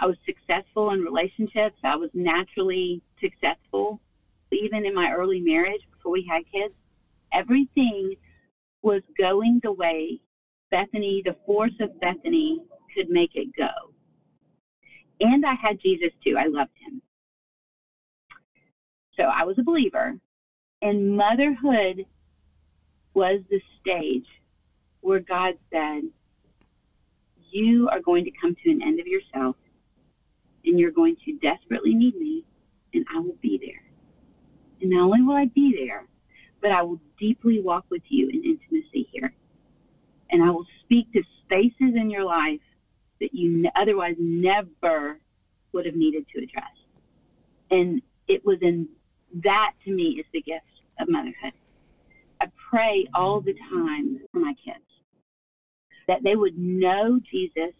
I 0.00 0.06
was 0.06 0.16
successful 0.24 0.90
in 0.92 1.02
relationships. 1.02 1.76
I 1.84 1.96
was 1.96 2.08
naturally 2.14 3.02
successful. 3.20 4.00
Even 4.52 4.86
in 4.86 4.94
my 4.94 5.12
early 5.12 5.40
marriage, 5.40 5.82
before 5.92 6.12
we 6.12 6.26
had 6.26 6.50
kids, 6.50 6.72
everything 7.32 8.14
was 8.82 9.02
going 9.18 9.60
the 9.62 9.72
way 9.72 10.20
Bethany, 10.70 11.22
the 11.24 11.36
force 11.46 11.72
of 11.80 12.00
Bethany, 12.00 12.60
could 12.94 13.08
make 13.08 13.34
it 13.34 13.48
go. 13.56 13.68
And 15.20 15.44
I 15.44 15.54
had 15.54 15.80
Jesus 15.80 16.10
too. 16.24 16.36
I 16.38 16.46
loved 16.46 16.72
him. 16.78 17.00
So 19.18 19.24
I 19.24 19.44
was 19.44 19.58
a 19.58 19.62
believer. 19.62 20.18
And 20.82 21.16
motherhood 21.16 22.04
was 23.14 23.40
the 23.50 23.60
stage 23.80 24.26
where 25.00 25.20
God 25.20 25.54
said, 25.72 26.02
You 27.50 27.88
are 27.90 28.00
going 28.00 28.24
to 28.24 28.30
come 28.40 28.54
to 28.62 28.70
an 28.70 28.82
end 28.82 29.00
of 29.00 29.06
yourself 29.06 29.56
and 30.66 30.78
you're 30.78 30.90
going 30.90 31.16
to 31.24 31.32
desperately 31.38 31.94
need 31.94 32.16
me, 32.16 32.44
and 32.92 33.06
I 33.14 33.20
will 33.20 33.36
be 33.40 33.58
there. 33.64 33.82
And 34.80 34.90
not 34.90 35.04
only 35.04 35.22
will 35.22 35.36
I 35.36 35.46
be 35.46 35.74
there, 35.86 36.06
but 36.66 36.72
I 36.72 36.82
will 36.82 36.98
deeply 37.16 37.60
walk 37.60 37.84
with 37.90 38.02
you 38.08 38.28
in 38.28 38.42
intimacy 38.42 39.08
here. 39.12 39.32
And 40.30 40.42
I 40.42 40.50
will 40.50 40.66
speak 40.80 41.12
to 41.12 41.22
spaces 41.44 41.94
in 41.94 42.10
your 42.10 42.24
life 42.24 42.58
that 43.20 43.32
you 43.32 43.70
otherwise 43.76 44.16
never 44.18 45.20
would 45.70 45.86
have 45.86 45.94
needed 45.94 46.26
to 46.34 46.42
address. 46.42 46.72
And 47.70 48.02
it 48.26 48.44
was 48.44 48.58
in 48.62 48.88
that 49.44 49.74
to 49.84 49.92
me 49.92 50.18
is 50.18 50.26
the 50.32 50.42
gift 50.42 50.64
of 50.98 51.08
motherhood. 51.08 51.52
I 52.40 52.48
pray 52.68 53.06
all 53.14 53.40
the 53.40 53.54
time 53.70 54.22
for 54.32 54.40
my 54.40 54.54
kids 54.54 54.82
that 56.08 56.24
they 56.24 56.34
would 56.34 56.58
know 56.58 57.20
Jesus 57.30 57.74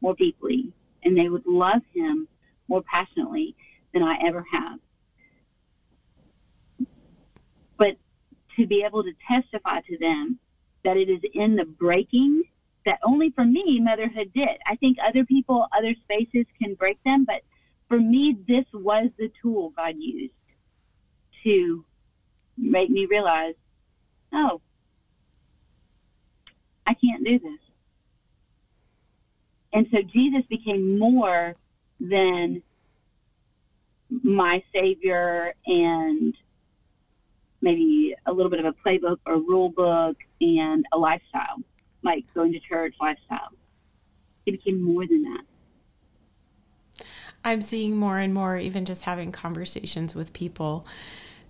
more 0.00 0.16
deeply 0.16 0.72
and 1.04 1.16
they 1.16 1.28
would 1.28 1.46
love 1.46 1.82
him 1.92 2.26
more 2.66 2.82
passionately 2.82 3.54
than 3.92 4.02
I 4.02 4.18
ever 4.26 4.44
have. 4.50 4.80
But 7.76 7.96
to 8.56 8.66
be 8.66 8.82
able 8.82 9.02
to 9.02 9.12
testify 9.26 9.80
to 9.82 9.98
them 9.98 10.38
that 10.84 10.96
it 10.96 11.08
is 11.08 11.20
in 11.34 11.56
the 11.56 11.64
breaking 11.64 12.42
that 12.84 12.98
only 13.02 13.30
for 13.30 13.44
me 13.44 13.80
motherhood 13.80 14.30
did. 14.34 14.58
I 14.66 14.76
think 14.76 14.98
other 15.02 15.24
people, 15.24 15.66
other 15.76 15.94
spaces 16.02 16.46
can 16.60 16.74
break 16.74 17.02
them, 17.04 17.24
but 17.24 17.42
for 17.88 17.98
me, 17.98 18.36
this 18.46 18.64
was 18.72 19.08
the 19.18 19.30
tool 19.40 19.72
God 19.76 19.94
used 19.98 20.34
to 21.44 21.84
make 22.56 22.90
me 22.90 23.06
realize, 23.06 23.54
oh, 24.32 24.60
I 26.86 26.94
can't 26.94 27.24
do 27.24 27.38
this. 27.38 27.60
And 29.72 29.86
so 29.90 30.02
Jesus 30.02 30.44
became 30.48 30.98
more 30.98 31.56
than 31.98 32.62
my 34.22 34.62
Savior 34.74 35.54
and 35.66 36.34
maybe 37.64 38.14
a 38.26 38.32
little 38.32 38.50
bit 38.50 38.64
of 38.64 38.66
a 38.66 38.74
playbook 38.86 39.16
or 39.26 39.38
rule 39.38 39.70
book 39.70 40.16
and 40.40 40.84
a 40.92 40.98
lifestyle, 40.98 41.56
like 42.02 42.24
going 42.34 42.52
to 42.52 42.60
church 42.60 42.94
lifestyle. 43.00 43.48
It 44.46 44.52
became 44.52 44.80
more 44.80 45.06
than 45.06 45.22
that. 45.22 47.04
I'm 47.42 47.62
seeing 47.62 47.96
more 47.96 48.18
and 48.18 48.32
more, 48.32 48.56
even 48.56 48.84
just 48.84 49.04
having 49.04 49.32
conversations 49.32 50.14
with 50.14 50.32
people, 50.32 50.86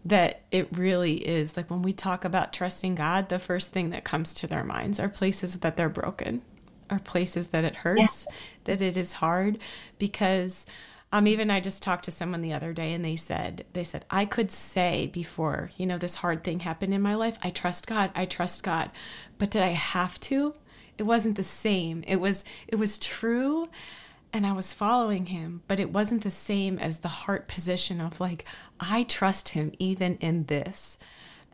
that 0.04 0.42
it 0.50 0.68
really 0.73 1.16
is 1.26 1.56
like 1.56 1.71
when 1.71 1.83
we 1.83 1.92
talk 1.92 2.25
about 2.25 2.52
trusting 2.52 2.94
God, 2.94 3.28
the 3.28 3.38
first 3.38 3.73
thing 3.73 3.90
that 3.90 4.04
comes 4.04 4.33
to 4.35 4.47
their 4.47 4.64
minds 4.64 5.00
are 5.00 5.09
places 5.09 5.61
that 5.61 5.76
they're 5.76 5.88
broken 5.88 6.42
are 6.90 6.99
places 6.99 7.49
that 7.49 7.64
it 7.64 7.76
hurts, 7.76 8.26
yeah. 8.28 8.37
that 8.64 8.83
it 8.83 8.97
is 8.97 9.14
hard 9.14 9.59
because 9.99 10.66
um 11.14 11.28
even 11.28 11.49
I 11.49 11.61
just 11.61 11.80
talked 11.80 12.06
to 12.06 12.11
someone 12.11 12.42
the 12.42 12.52
other 12.52 12.73
day 12.73 12.92
and 12.92 13.04
they 13.04 13.14
said 13.14 13.64
they 13.73 13.85
said 13.85 14.04
I 14.11 14.25
could 14.25 14.50
say 14.50 15.09
before, 15.12 15.71
you 15.76 15.87
know, 15.87 15.97
this 15.97 16.16
hard 16.16 16.42
thing 16.42 16.61
happened 16.61 16.92
in 16.92 17.00
my 17.00 17.14
life, 17.14 17.38
I 17.40 17.50
trust 17.50 17.87
God, 17.87 18.11
I 18.16 18.25
trust 18.25 18.64
God. 18.64 18.90
But 19.38 19.50
did 19.50 19.62
I 19.62 19.68
have 19.68 20.18
to? 20.21 20.54
It 20.99 21.04
wasn't 21.04 21.37
the 21.37 21.44
same. 21.44 22.02
It 22.09 22.16
was 22.16 22.44
it 22.66 22.75
was 22.76 22.99
true 22.99 23.68
and 24.33 24.44
I 24.44 24.50
was 24.50 24.73
following 24.73 25.26
him, 25.26 25.62
but 25.68 25.78
it 25.78 25.92
wasn't 25.92 26.25
the 26.25 26.33
same 26.33 26.80
as 26.80 26.99
the 26.99 27.09
heart 27.09 27.47
position 27.47 28.00
of 28.00 28.18
like 28.18 28.44
I 28.80 29.04
trust 29.04 29.50
him 29.50 29.71
even 29.78 30.16
in 30.16 30.47
this. 30.47 30.99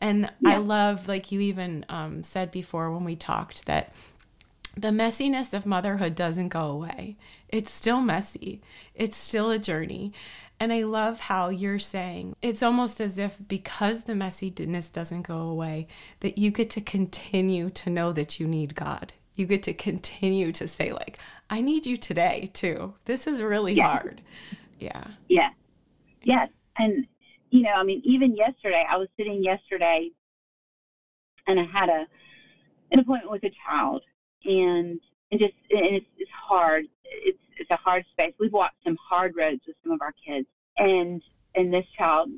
And 0.00 0.32
yeah. 0.40 0.54
I 0.54 0.56
love, 0.56 1.06
like 1.06 1.30
you 1.30 1.40
even 1.40 1.84
um, 1.90 2.22
said 2.22 2.50
before 2.50 2.90
when 2.90 3.04
we 3.04 3.14
talked, 3.16 3.66
that 3.66 3.92
the 4.80 4.88
messiness 4.88 5.52
of 5.52 5.66
motherhood 5.66 6.14
doesn't 6.14 6.48
go 6.48 6.62
away. 6.62 7.16
It's 7.48 7.70
still 7.70 8.00
messy, 8.00 8.62
it's 8.94 9.16
still 9.16 9.50
a 9.50 9.58
journey. 9.58 10.12
And 10.58 10.72
I 10.72 10.82
love 10.82 11.20
how 11.20 11.48
you're 11.48 11.78
saying 11.78 12.36
it's 12.42 12.62
almost 12.62 13.00
as 13.00 13.18
if 13.18 13.38
because 13.48 14.04
the 14.04 14.12
messiness 14.12 14.92
doesn't 14.92 15.22
go 15.22 15.38
away, 15.38 15.86
that 16.20 16.38
you 16.38 16.50
get 16.50 16.70
to 16.70 16.80
continue 16.80 17.70
to 17.70 17.90
know 17.90 18.12
that 18.12 18.38
you 18.38 18.46
need 18.46 18.74
God. 18.74 19.12
You 19.34 19.46
get 19.46 19.62
to 19.64 19.74
continue 19.74 20.52
to 20.52 20.68
say, 20.68 20.92
like, 20.92 21.18
I 21.48 21.62
need 21.62 21.86
you 21.86 21.96
today 21.96 22.50
too. 22.52 22.94
This 23.06 23.26
is 23.26 23.42
really 23.42 23.74
yes. 23.74 23.86
hard. 23.86 24.20
Yeah. 24.78 25.04
Yeah. 25.28 25.50
Yes. 26.22 26.50
And, 26.78 27.06
you 27.50 27.62
know, 27.62 27.72
I 27.72 27.82
mean, 27.82 28.02
even 28.04 28.36
yesterday, 28.36 28.84
I 28.88 28.96
was 28.96 29.08
sitting 29.16 29.42
yesterday 29.42 30.10
and 31.46 31.58
I 31.58 31.64
had 31.64 31.88
a 31.88 32.06
an 32.92 32.98
appointment 32.98 33.30
with 33.30 33.44
a 33.44 33.52
child 33.66 34.02
and 34.44 35.00
and 35.30 35.40
just 35.40 35.54
and 35.70 35.96
it's, 35.96 36.06
it's 36.18 36.30
hard. 36.30 36.86
It's 37.04 37.38
it's 37.56 37.70
a 37.70 37.76
hard 37.76 38.04
space. 38.12 38.34
We've 38.38 38.52
walked 38.52 38.76
some 38.84 38.96
hard 38.96 39.34
roads 39.36 39.60
with 39.66 39.76
some 39.82 39.92
of 39.92 40.00
our 40.02 40.14
kids, 40.26 40.46
and 40.78 41.22
and 41.54 41.72
this 41.72 41.86
child 41.96 42.30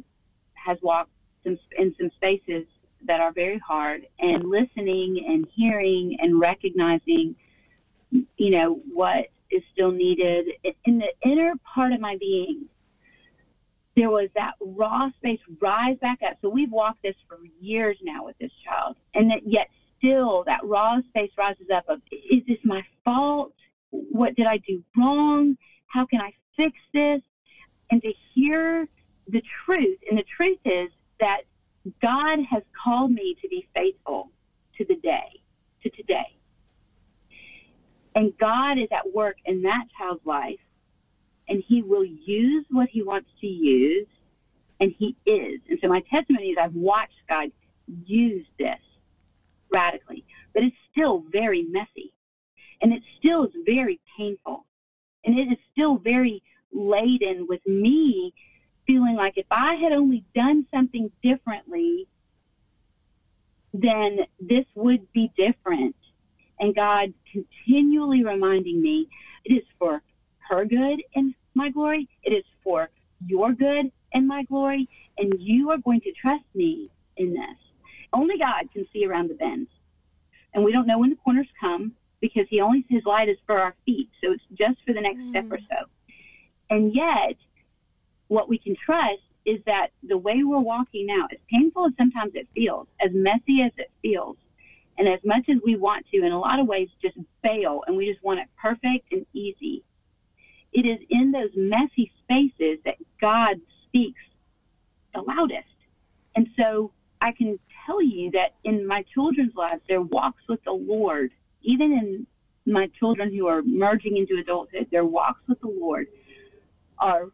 has 0.54 0.78
walked 0.82 1.10
some 1.44 1.58
in 1.78 1.94
some 1.98 2.10
spaces 2.16 2.64
that 3.06 3.20
are 3.20 3.32
very 3.32 3.58
hard. 3.58 4.06
And 4.18 4.44
listening 4.44 5.24
and 5.28 5.46
hearing 5.54 6.16
and 6.20 6.38
recognizing, 6.38 7.34
you 8.10 8.50
know, 8.50 8.80
what 8.92 9.26
is 9.50 9.62
still 9.72 9.92
needed 9.92 10.46
in 10.84 10.98
the 10.98 11.12
inner 11.24 11.54
part 11.74 11.92
of 11.92 12.00
my 12.00 12.16
being. 12.16 12.66
There 13.94 14.10
was 14.10 14.30
that 14.34 14.54
raw 14.58 15.10
space 15.18 15.40
rise 15.60 15.98
back 16.00 16.20
up. 16.22 16.38
So 16.40 16.48
we've 16.48 16.72
walked 16.72 17.02
this 17.02 17.14
for 17.28 17.38
years 17.60 17.98
now 18.02 18.24
with 18.24 18.38
this 18.38 18.50
child, 18.64 18.96
and 19.14 19.30
that 19.30 19.46
yet 19.46 19.68
still 20.02 20.44
that 20.44 20.60
raw 20.64 21.00
space 21.08 21.30
rises 21.38 21.66
up 21.72 21.84
of 21.88 22.00
is 22.10 22.42
this 22.46 22.58
my 22.64 22.82
fault? 23.04 23.52
What 23.90 24.34
did 24.34 24.46
I 24.46 24.58
do 24.58 24.82
wrong? 24.96 25.56
How 25.86 26.06
can 26.06 26.20
I 26.20 26.32
fix 26.56 26.76
this? 26.92 27.20
And 27.90 28.02
to 28.02 28.12
hear 28.34 28.88
the 29.28 29.42
truth. 29.64 29.98
And 30.08 30.18
the 30.18 30.24
truth 30.36 30.58
is 30.64 30.90
that 31.20 31.42
God 32.00 32.38
has 32.50 32.62
called 32.82 33.12
me 33.12 33.36
to 33.42 33.48
be 33.48 33.68
faithful 33.74 34.30
to 34.78 34.84
the 34.84 34.96
day, 34.96 35.40
to 35.82 35.90
today. 35.90 36.36
And 38.14 38.36
God 38.38 38.78
is 38.78 38.88
at 38.90 39.12
work 39.14 39.36
in 39.44 39.62
that 39.62 39.84
child's 39.96 40.24
life, 40.26 40.60
and 41.48 41.62
He 41.66 41.82
will 41.82 42.04
use 42.04 42.64
what 42.70 42.88
He 42.88 43.02
wants 43.02 43.30
to 43.40 43.46
use, 43.46 44.06
and 44.80 44.94
He 44.96 45.16
is. 45.26 45.60
And 45.68 45.78
so 45.80 45.88
my 45.88 46.00
testimony 46.10 46.50
is 46.50 46.58
I've 46.60 46.74
watched 46.74 47.20
God 47.28 47.50
use 48.04 48.46
this 48.58 48.78
radically, 49.72 50.24
but 50.54 50.62
it's 50.62 50.76
still 50.90 51.24
very 51.30 51.62
messy. 51.64 52.12
And 52.80 52.92
it 52.92 53.02
still 53.18 53.44
is 53.44 53.52
very 53.64 54.00
painful. 54.16 54.66
And 55.24 55.38
it 55.38 55.52
is 55.52 55.58
still 55.72 55.96
very 55.96 56.42
laden 56.72 57.46
with 57.48 57.64
me 57.66 58.34
feeling 58.86 59.14
like 59.14 59.34
if 59.36 59.46
I 59.50 59.74
had 59.74 59.92
only 59.92 60.24
done 60.34 60.66
something 60.74 61.10
differently, 61.22 62.08
then 63.72 64.20
this 64.40 64.64
would 64.74 65.10
be 65.12 65.30
different. 65.36 65.96
And 66.58 66.74
God 66.74 67.12
continually 67.30 68.24
reminding 68.24 68.82
me 68.82 69.08
it 69.44 69.54
is 69.54 69.64
for 69.78 70.02
her 70.48 70.64
good 70.64 71.02
and 71.14 71.34
my 71.54 71.70
glory, 71.70 72.08
it 72.22 72.32
is 72.32 72.44
for 72.62 72.90
your 73.26 73.52
good 73.52 73.90
and 74.14 74.26
my 74.26 74.42
glory, 74.44 74.88
and 75.18 75.34
you 75.38 75.70
are 75.70 75.78
going 75.78 76.00
to 76.00 76.12
trust 76.12 76.44
me 76.54 76.90
in 77.16 77.32
this. 77.32 77.71
Only 78.12 78.38
God 78.38 78.70
can 78.72 78.86
see 78.92 79.06
around 79.06 79.30
the 79.30 79.34
bends. 79.34 79.70
And 80.54 80.64
we 80.64 80.72
don't 80.72 80.86
know 80.86 80.98
when 80.98 81.10
the 81.10 81.16
corners 81.16 81.46
come 81.58 81.92
because 82.20 82.46
he 82.48 82.60
only 82.60 82.84
his 82.88 83.04
light 83.04 83.28
is 83.28 83.38
for 83.46 83.58
our 83.58 83.74
feet. 83.84 84.10
So 84.22 84.32
it's 84.32 84.44
just 84.54 84.78
for 84.86 84.92
the 84.92 85.00
next 85.00 85.18
mm. 85.18 85.30
step 85.30 85.46
or 85.50 85.58
so. 85.58 85.86
And 86.70 86.94
yet 86.94 87.36
what 88.28 88.48
we 88.48 88.58
can 88.58 88.76
trust 88.76 89.22
is 89.44 89.60
that 89.66 89.88
the 90.02 90.16
way 90.16 90.44
we're 90.44 90.58
walking 90.60 91.06
now, 91.06 91.26
as 91.30 91.38
painful 91.50 91.86
as 91.86 91.92
sometimes 91.98 92.32
it 92.34 92.48
feels, 92.54 92.86
as 93.00 93.10
messy 93.12 93.62
as 93.62 93.72
it 93.76 93.90
feels, 94.00 94.36
and 94.98 95.08
as 95.08 95.20
much 95.24 95.48
as 95.48 95.56
we 95.64 95.76
want 95.76 96.06
to, 96.10 96.18
in 96.18 96.32
a 96.32 96.38
lot 96.38 96.60
of 96.60 96.66
ways, 96.66 96.88
just 97.00 97.18
bail 97.42 97.82
and 97.86 97.96
we 97.96 98.10
just 98.10 98.22
want 98.22 98.40
it 98.40 98.46
perfect 98.60 99.12
and 99.12 99.26
easy, 99.32 99.82
it 100.72 100.86
is 100.86 100.98
in 101.10 101.32
those 101.32 101.50
messy 101.56 102.12
spaces 102.22 102.78
that 102.84 102.96
God 103.20 103.60
speaks 103.84 104.22
the 105.14 105.22
loudest. 105.22 105.66
And 106.34 106.48
so 106.56 106.92
I 107.20 107.32
can 107.32 107.58
tell 107.86 108.02
you 108.02 108.30
that 108.32 108.54
in 108.64 108.86
my 108.86 109.02
children's 109.14 109.54
lives, 109.54 109.82
their 109.88 110.02
walks 110.02 110.42
with 110.48 110.62
the 110.64 110.72
Lord, 110.72 111.30
even 111.62 111.92
in 111.92 112.26
my 112.72 112.88
children 112.98 113.34
who 113.34 113.46
are 113.46 113.62
merging 113.62 114.16
into 114.16 114.38
adulthood, 114.38 114.88
their 114.90 115.04
walks 115.04 115.40
with 115.48 115.60
the 115.60 115.68
Lord 115.68 116.06
are 116.98 117.26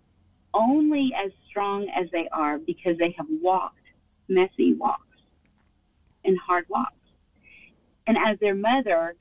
only 0.54 1.12
as 1.14 1.30
strong 1.48 1.88
as 1.90 2.06
they 2.10 2.28
are 2.28 2.58
because 2.58 2.96
they 2.98 3.14
have 3.16 3.26
walked 3.42 3.76
messy 4.28 4.74
walks 4.74 5.02
and 6.24 6.38
hard 6.38 6.64
walks. 6.68 6.92
And 8.06 8.16
as 8.16 8.38
their 8.38 8.54
mother, 8.54 9.16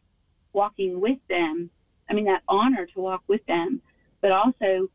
walking 0.54 1.00
with 1.02 1.20
them, 1.30 1.70
I 2.10 2.14
mean, 2.14 2.26
that 2.26 2.44
honor 2.48 2.86
to 2.86 3.00
walk 3.00 3.24
with 3.28 3.46
them, 3.46 3.82
but 4.22 4.32
also 4.32 4.90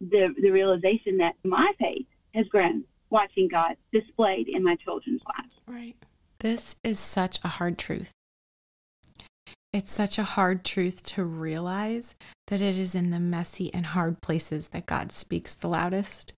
the, 0.00 0.34
the 0.40 0.50
realization 0.50 1.18
that 1.18 1.36
my 1.44 1.72
faith 1.78 2.06
has 2.34 2.46
grown 2.48 2.84
watching 3.10 3.48
God 3.48 3.76
displayed 3.92 4.48
in 4.48 4.62
my 4.62 4.76
children's 4.76 5.22
lives. 5.26 5.54
Right. 5.66 5.96
This 6.40 6.76
is 6.84 6.98
such 6.98 7.38
a 7.44 7.48
hard 7.48 7.78
truth. 7.78 8.12
It's 9.72 9.92
such 9.92 10.18
a 10.18 10.24
hard 10.24 10.64
truth 10.64 11.02
to 11.04 11.24
realize 11.24 12.14
that 12.46 12.60
it 12.60 12.78
is 12.78 12.94
in 12.94 13.10
the 13.10 13.20
messy 13.20 13.72
and 13.74 13.86
hard 13.86 14.22
places 14.22 14.68
that 14.68 14.86
God 14.86 15.12
speaks 15.12 15.54
the 15.54 15.68
loudest. 15.68 16.32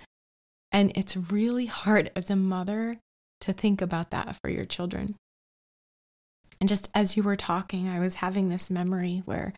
And 0.73 0.93
it's 0.97 1.17
really 1.17 1.67
hard 1.67 2.11
as 2.17 2.31
a 2.31 2.37
mother 2.37 2.97
to 3.43 3.53
think 3.53 3.81
about 3.81 4.11
that 4.11 4.37
for 4.43 4.51
your 4.51 4.65
children. 4.65 5.15
And 6.61 6.69
just 6.69 6.91
as 6.95 7.17
you 7.17 7.23
were 7.23 7.37
talking, 7.37 7.89
I 7.89 8.01
was 8.01 8.17
having 8.17 8.49
this 8.49 8.71
memory 8.71 9.23
where 9.25 9.53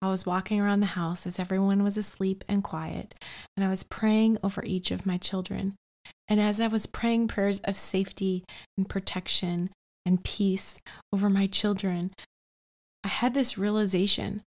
I 0.00 0.08
was 0.08 0.26
walking 0.26 0.60
around 0.60 0.80
the 0.80 0.86
house 0.86 1.26
as 1.26 1.38
everyone 1.40 1.82
was 1.82 1.96
asleep 1.96 2.44
and 2.48 2.62
quiet, 2.62 3.14
and 3.56 3.64
I 3.64 3.68
was 3.68 3.82
praying 3.82 4.38
over 4.44 4.62
each 4.64 4.92
of 4.92 5.06
my 5.06 5.16
children. 5.16 5.74
And 6.28 6.40
as 6.40 6.60
I 6.60 6.66
was 6.66 6.86
praying 6.86 7.28
prayers 7.28 7.60
of 7.60 7.76
safety 7.76 8.44
and 8.76 8.88
protection 8.88 9.70
and 10.04 10.24
peace 10.24 10.78
over 11.12 11.30
my 11.30 11.46
children, 11.46 12.12
I 13.04 13.08
had 13.08 13.34
this 13.34 13.56
realization 13.56 14.42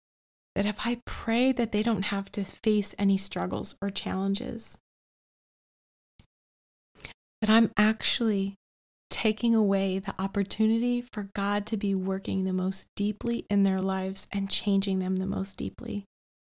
that 0.54 0.66
if 0.66 0.86
I 0.86 1.00
pray 1.04 1.52
that 1.52 1.72
they 1.72 1.82
don't 1.82 2.06
have 2.06 2.32
to 2.32 2.44
face 2.44 2.94
any 2.98 3.18
struggles 3.18 3.76
or 3.82 3.90
challenges, 3.90 4.78
that 7.42 7.50
I'm 7.50 7.70
actually 7.76 8.54
taking 9.10 9.54
away 9.54 9.98
the 9.98 10.14
opportunity 10.18 11.02
for 11.12 11.28
God 11.34 11.66
to 11.66 11.76
be 11.76 11.94
working 11.94 12.44
the 12.44 12.52
most 12.52 12.88
deeply 12.96 13.44
in 13.50 13.62
their 13.62 13.80
lives 13.80 14.26
and 14.32 14.50
changing 14.50 14.98
them 14.98 15.16
the 15.16 15.26
most 15.26 15.56
deeply. 15.56 16.04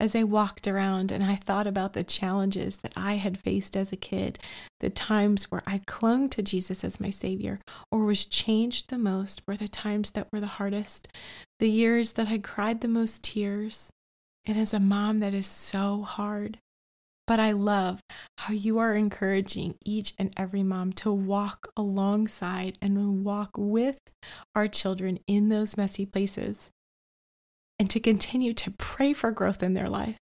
As 0.00 0.16
I 0.16 0.23
walked 0.23 0.66
around 0.66 1.12
and 1.12 1.23
I 1.23 1.37
thought 1.37 1.66
about 1.66 1.92
the 1.92 2.02
challenges 2.02 2.78
that 2.78 2.95
I 2.97 3.16
had 3.16 3.38
faced 3.38 3.76
as 3.76 3.92
a 3.92 3.97
kid, 3.97 4.39
the 4.80 4.89
times 4.89 5.50
where 5.50 5.63
I 5.67 5.82
clung 5.86 6.30
to 6.30 6.43
Jesus 6.43 6.82
as 6.82 6.99
my 6.99 7.10
Savior 7.10 7.60
or 7.93 8.06
was 8.06 8.25
changed 8.25 8.89
the 8.89 8.97
most 8.97 9.43
were 9.47 9.58
the 9.58 9.69
times 9.69 10.13
that 10.13 10.28
were 10.32 10.41
the 10.41 10.47
hardest, 10.47 11.08
the 11.58 11.69
years 11.69 12.15
that 12.15 12.28
I 12.28 12.39
cried 12.39 12.80
the 12.80 12.89
most 12.89 13.23
tears. 13.23 13.91
And 14.47 14.58
as 14.58 14.73
a 14.73 14.80
mom, 14.80 15.19
that 15.19 15.34
is 15.34 15.47
so 15.47 16.00
hard. 16.00 16.58
But 17.26 17.39
I 17.39 17.52
love 17.52 18.00
how 18.39 18.54
you 18.54 18.78
are 18.78 18.95
encouraging 18.95 19.75
each 19.84 20.15
and 20.19 20.32
every 20.34 20.63
mom 20.63 20.95
to 20.95 21.13
walk 21.13 21.69
alongside 21.76 22.78
and 22.80 23.23
walk 23.23 23.50
with 23.58 23.99
our 24.54 24.67
children 24.67 25.19
in 25.26 25.50
those 25.50 25.76
messy 25.76 26.06
places 26.06 26.71
and 27.80 27.90
to 27.90 27.99
continue 27.99 28.52
to 28.52 28.71
pray 28.71 29.12
for 29.12 29.32
growth 29.32 29.64
in 29.64 29.75
their 29.75 29.88
life. 29.88 30.16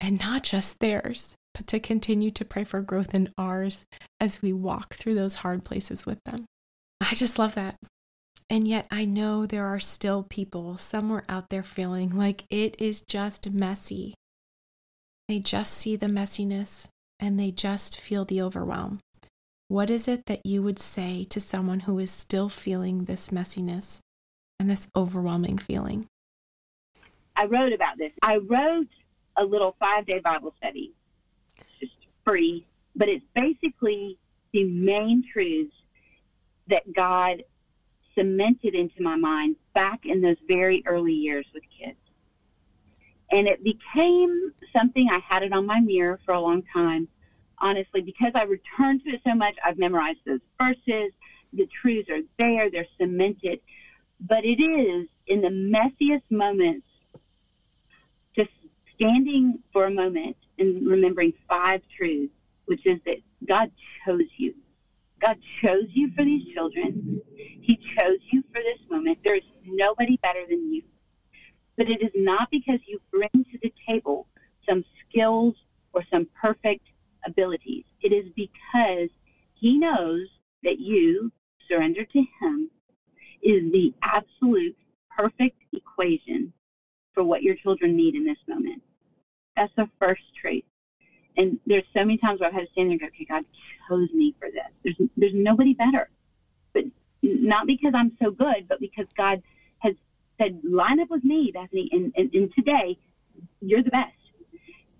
And 0.00 0.18
not 0.18 0.42
just 0.42 0.80
theirs, 0.80 1.36
but 1.54 1.68
to 1.68 1.78
continue 1.78 2.32
to 2.32 2.44
pray 2.44 2.64
for 2.64 2.80
growth 2.80 3.14
in 3.14 3.32
ours 3.38 3.84
as 4.18 4.42
we 4.42 4.52
walk 4.52 4.94
through 4.94 5.14
those 5.14 5.36
hard 5.36 5.64
places 5.64 6.04
with 6.04 6.18
them. 6.26 6.46
I 7.00 7.14
just 7.14 7.38
love 7.38 7.54
that. 7.54 7.76
And 8.50 8.66
yet, 8.66 8.86
I 8.90 9.04
know 9.04 9.46
there 9.46 9.66
are 9.66 9.80
still 9.80 10.24
people 10.24 10.78
somewhere 10.78 11.24
out 11.28 11.50
there 11.50 11.62
feeling 11.62 12.16
like 12.16 12.44
it 12.50 12.80
is 12.80 13.02
just 13.08 13.50
messy 13.50 14.14
they 15.28 15.40
just 15.40 15.72
see 15.72 15.96
the 15.96 16.06
messiness 16.06 16.88
and 17.18 17.38
they 17.38 17.50
just 17.50 17.98
feel 17.98 18.24
the 18.24 18.40
overwhelm. 18.40 19.00
What 19.68 19.90
is 19.90 20.06
it 20.06 20.26
that 20.26 20.46
you 20.46 20.62
would 20.62 20.78
say 20.78 21.24
to 21.24 21.40
someone 21.40 21.80
who 21.80 21.98
is 21.98 22.12
still 22.12 22.48
feeling 22.48 23.04
this 23.04 23.30
messiness 23.30 23.98
and 24.60 24.70
this 24.70 24.88
overwhelming 24.94 25.58
feeling? 25.58 26.06
I 27.36 27.44
wrote 27.44 27.72
about 27.72 27.98
this. 27.98 28.12
I 28.22 28.36
wrote 28.36 28.88
a 29.36 29.44
little 29.44 29.76
five 29.78 30.06
day 30.06 30.20
Bible 30.20 30.54
study. 30.58 30.92
It's 31.58 31.68
just 31.80 32.06
free, 32.24 32.66
but 32.94 33.08
it's 33.08 33.24
basically 33.34 34.18
the 34.52 34.64
main 34.64 35.22
truths 35.32 35.74
that 36.68 36.92
God 36.94 37.42
cemented 38.14 38.74
into 38.74 39.02
my 39.02 39.16
mind 39.16 39.56
back 39.74 40.00
in 40.04 40.22
those 40.22 40.36
very 40.48 40.82
early 40.86 41.12
years 41.12 41.46
with 41.52 41.62
kids. 41.78 41.98
And 43.30 43.46
it 43.46 43.62
became 43.62 44.52
something 44.74 45.08
I 45.10 45.18
had 45.18 45.42
it 45.42 45.52
on 45.52 45.66
my 45.66 45.80
mirror 45.80 46.18
for 46.24 46.32
a 46.32 46.40
long 46.40 46.62
time. 46.72 47.08
Honestly, 47.58 48.00
because 48.00 48.32
I 48.34 48.44
returned 48.44 49.02
to 49.04 49.10
it 49.10 49.20
so 49.26 49.34
much, 49.34 49.56
I've 49.64 49.78
memorized 49.78 50.20
those 50.26 50.40
verses. 50.60 51.12
The 51.52 51.68
truths 51.80 52.08
are 52.10 52.20
there, 52.38 52.70
they're 52.70 52.86
cemented. 52.98 53.60
But 54.20 54.44
it 54.44 54.62
is 54.62 55.08
in 55.26 55.40
the 55.40 55.48
messiest 55.48 56.22
moments, 56.30 56.86
standing 58.96 59.58
for 59.72 59.86
a 59.86 59.90
moment 59.90 60.36
and 60.58 60.86
remembering 60.86 61.32
five 61.48 61.82
truths, 61.96 62.32
which 62.66 62.84
is 62.86 62.98
that 63.06 63.16
God 63.46 63.70
chose 64.04 64.28
you. 64.36 64.54
God 65.20 65.38
chose 65.62 65.86
you 65.92 66.10
for 66.16 66.24
these 66.24 66.52
children. 66.54 67.20
He 67.36 67.76
chose 67.76 68.18
you 68.30 68.42
for 68.52 68.60
this 68.60 68.78
moment. 68.90 69.18
There 69.24 69.36
is 69.36 69.42
nobody 69.64 70.18
better 70.22 70.44
than 70.48 70.72
you. 70.72 70.82
But 71.76 71.90
it 71.90 72.02
is 72.02 72.10
not 72.14 72.50
because 72.50 72.80
you 72.86 73.00
bring 73.10 73.30
to 73.32 73.58
the 73.62 73.72
table 73.88 74.26
some 74.68 74.84
skills 75.08 75.54
or 75.92 76.02
some 76.10 76.28
perfect 76.40 76.86
abilities. 77.26 77.84
It 78.00 78.12
is 78.12 78.26
because 78.34 79.10
he 79.54 79.78
knows 79.78 80.28
that 80.62 80.78
you 80.78 81.32
surrender 81.68 82.04
to 82.04 82.18
him 82.40 82.70
is 83.42 83.72
the 83.72 83.94
absolute 84.02 84.76
perfect 85.16 85.62
equation 85.72 86.52
for 87.16 87.24
what 87.24 87.42
your 87.42 87.54
children 87.56 87.96
need 87.96 88.14
in 88.14 88.24
this 88.24 88.36
moment. 88.46 88.82
That's 89.56 89.72
the 89.74 89.88
first 89.98 90.20
trait. 90.38 90.66
And 91.38 91.58
there's 91.66 91.84
so 91.94 92.00
many 92.04 92.18
times 92.18 92.40
where 92.40 92.48
I've 92.48 92.54
had 92.54 92.66
to 92.66 92.72
stand 92.72 92.88
there 92.88 92.92
and 92.92 93.00
go, 93.00 93.06
okay, 93.06 93.24
God 93.24 93.44
chose 93.88 94.10
me 94.12 94.34
for 94.38 94.48
this. 94.50 94.70
There's, 94.84 95.10
there's 95.16 95.34
nobody 95.34 95.72
better. 95.72 96.10
But 96.74 96.84
not 97.22 97.66
because 97.66 97.92
I'm 97.94 98.12
so 98.22 98.30
good, 98.30 98.68
but 98.68 98.80
because 98.80 99.06
God 99.16 99.42
has 99.78 99.94
said, 100.38 100.60
line 100.62 101.00
up 101.00 101.08
with 101.08 101.24
me, 101.24 101.50
Bethany, 101.52 101.88
and, 101.90 102.12
and, 102.16 102.32
and 102.34 102.52
today 102.54 102.98
you're 103.60 103.82
the 103.82 103.90
best. 103.90 104.12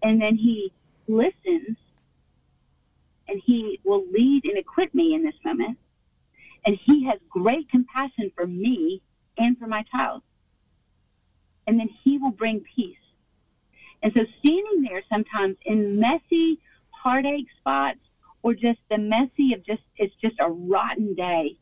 And 0.02 0.20
then 0.20 0.36
he 0.36 0.72
listens 1.06 1.76
and 3.28 3.42
he 3.44 3.78
will 3.84 4.04
lead 4.10 4.44
and 4.44 4.56
equip 4.56 4.94
me 4.94 5.14
in 5.14 5.22
this 5.22 5.34
moment. 5.44 5.76
And 6.64 6.78
he 6.82 7.04
has 7.04 7.18
great 7.28 7.70
compassion 7.70 8.32
for 8.34 8.46
me 8.46 9.02
and 9.36 9.58
for 9.58 9.66
my 9.66 9.84
child. 9.84 10.22
And 11.66 11.78
then 11.78 11.88
he 12.02 12.18
will 12.18 12.30
bring 12.30 12.60
peace. 12.60 12.96
And 14.02 14.12
so 14.14 14.24
standing 14.38 14.82
there 14.82 15.02
sometimes 15.08 15.56
in 15.64 15.98
messy 15.98 16.60
heartache 16.90 17.48
spots 17.58 17.98
or 18.42 18.54
just 18.54 18.78
the 18.90 18.98
messy 18.98 19.52
of 19.54 19.64
just, 19.64 19.82
it's 19.96 20.14
just 20.22 20.36
a 20.38 20.48
rotten 20.50 21.14
day 21.14 21.56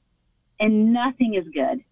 and 0.61 0.93
nothing 0.93 1.35
is 1.35 1.47
good 1.55 1.83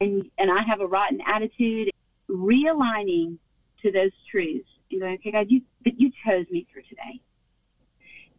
and 0.00 0.30
and 0.38 0.50
I 0.50 0.62
have 0.62 0.80
a 0.80 0.86
rotten 0.86 1.20
attitude, 1.26 1.90
realigning 2.28 3.38
to 3.82 3.90
those 3.90 4.12
truths 4.30 4.68
and 4.90 5.00
going, 5.00 5.14
okay, 5.14 5.32
God, 5.32 5.46
you 5.50 5.62
but 5.82 5.98
you 5.98 6.10
chose 6.24 6.46
me 6.50 6.66
for 6.72 6.80
today. 6.82 7.20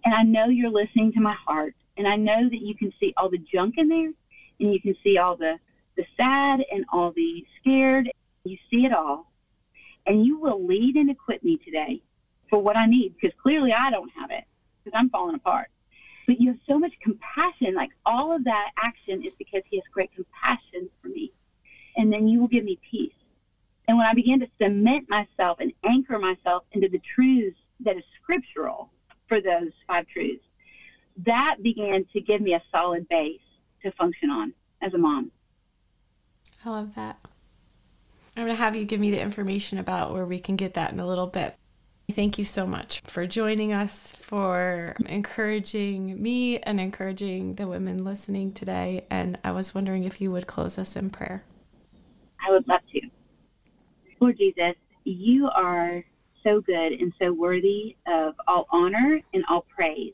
And 0.04 0.14
I 0.14 0.24
know 0.24 0.48
you're 0.48 0.70
listening 0.70 1.12
to 1.14 1.20
my 1.20 1.34
heart. 1.34 1.74
And 1.98 2.08
I 2.08 2.16
know 2.18 2.50
that 2.50 2.62
you 2.62 2.76
can 2.76 2.94
see 3.00 3.14
all 3.18 3.30
the 3.30 3.38
junk 3.38 3.76
in 3.78 3.88
there 3.88 4.12
and 4.60 4.74
you 4.74 4.82
can 4.82 4.96
see 5.04 5.18
all 5.18 5.36
the 5.36 5.58
the 5.98 6.06
sad 6.18 6.64
and 6.72 6.86
all 6.92 7.12
the 7.12 7.46
scared. 7.60 8.12
You 8.45 8.58
see 8.71 8.86
it 8.86 8.93
all. 8.93 9.31
And 10.08 10.23
you 10.25 10.39
will 10.39 10.65
lead 10.65 10.95
and 10.95 11.10
equip 11.10 11.43
me 11.43 11.58
today 11.58 12.01
for 12.49 12.62
what 12.62 12.77
I 12.77 12.86
need 12.86 13.15
because 13.15 13.36
clearly 13.41 13.73
I 13.73 13.89
don't 13.89 14.10
have 14.10 14.29
it 14.29 14.43
because 14.84 14.97
I'm 14.97 15.10
falling 15.10 15.36
apart. 15.36 15.69
But 16.27 16.39
you 16.39 16.51
have 16.51 16.60
so 16.67 16.79
much 16.79 16.93
compassion. 17.01 17.73
Like 17.73 17.89
all 18.05 18.36
of 18.36 18.43
that 18.45 18.71
action 18.77 19.23
is 19.23 19.34
because 19.38 19.63
He 19.69 19.77
has 19.77 19.84
great 19.91 20.12
compassion 20.13 20.89
for 21.01 21.08
me. 21.08 21.31
And 21.97 22.13
then 22.13 22.27
you 22.27 22.39
will 22.39 22.47
give 22.47 22.63
me 22.63 22.79
peace. 22.89 23.13
And 23.88 23.97
when 23.97 24.05
I 24.08 24.13
began 24.13 24.39
to 24.39 24.47
cement 24.62 25.10
myself 25.10 25.60
and 25.60 25.73
anchor 25.84 26.19
myself 26.19 26.63
into 26.71 26.88
the 26.89 27.01
truths 27.15 27.58
that 27.81 27.97
is 27.97 28.03
scriptural 28.21 28.91
for 29.27 29.41
those 29.41 29.71
five 29.88 30.08
truths, 30.08 30.43
that 31.25 31.58
began 31.62 32.05
to 32.13 32.21
give 32.21 32.41
me 32.41 32.53
a 32.53 32.62
solid 32.71 33.08
base 33.10 33.39
to 33.84 33.91
function 33.91 34.29
on 34.29 34.53
as 34.81 34.93
a 34.93 34.97
mom. 34.97 35.31
I 36.63 36.69
love 36.69 36.95
that. 36.95 37.17
I'm 38.36 38.43
going 38.43 38.56
to 38.56 38.62
have 38.62 38.76
you 38.76 38.84
give 38.84 39.00
me 39.00 39.12
the 39.12 39.21
information 39.21 39.78
about 39.78 40.12
where 40.12 40.26
we 40.26 40.39
can 40.39 40.58
get 40.58 40.74
that 40.74 40.91
in 40.91 41.00
a 41.00 41.08
little 41.08 41.28
bit. 41.28 41.56
Thank 42.12 42.38
you 42.38 42.43
so 42.43 42.67
much 42.67 43.00
for 43.02 43.26
joining 43.26 43.71
us, 43.71 44.12
for 44.12 44.95
encouraging 45.06 46.21
me 46.21 46.60
and 46.60 46.80
encouraging 46.80 47.56
the 47.56 47.67
women 47.67 48.04
listening 48.04 48.52
today. 48.52 49.06
And 49.10 49.39
I 49.43 49.52
was 49.52 49.74
wondering 49.74 50.04
if 50.04 50.19
you 50.19 50.32
would 50.32 50.48
close 50.48 50.78
us 50.78 50.98
in 50.98 51.10
prayer. 51.10 51.43
I 52.45 52.52
would 52.52 52.67
love 52.67 52.82
to. 52.91 53.02
Lord 54.19 54.38
Jesus, 54.38 54.76
you 55.06 55.50
are 55.50 56.04
so 56.43 56.60
good 56.62 56.91
and 56.91 57.13
so 57.19 57.32
worthy 57.32 57.95
of 58.06 58.36
all 58.48 58.67
honor 58.69 59.21
and 59.34 59.45
all 59.50 59.65
praise. 59.76 60.13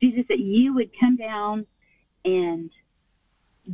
Jesus, 0.00 0.24
that 0.28 0.38
you 0.38 0.74
would 0.74 0.90
come 0.98 1.16
down 1.16 1.66
and 2.24 2.70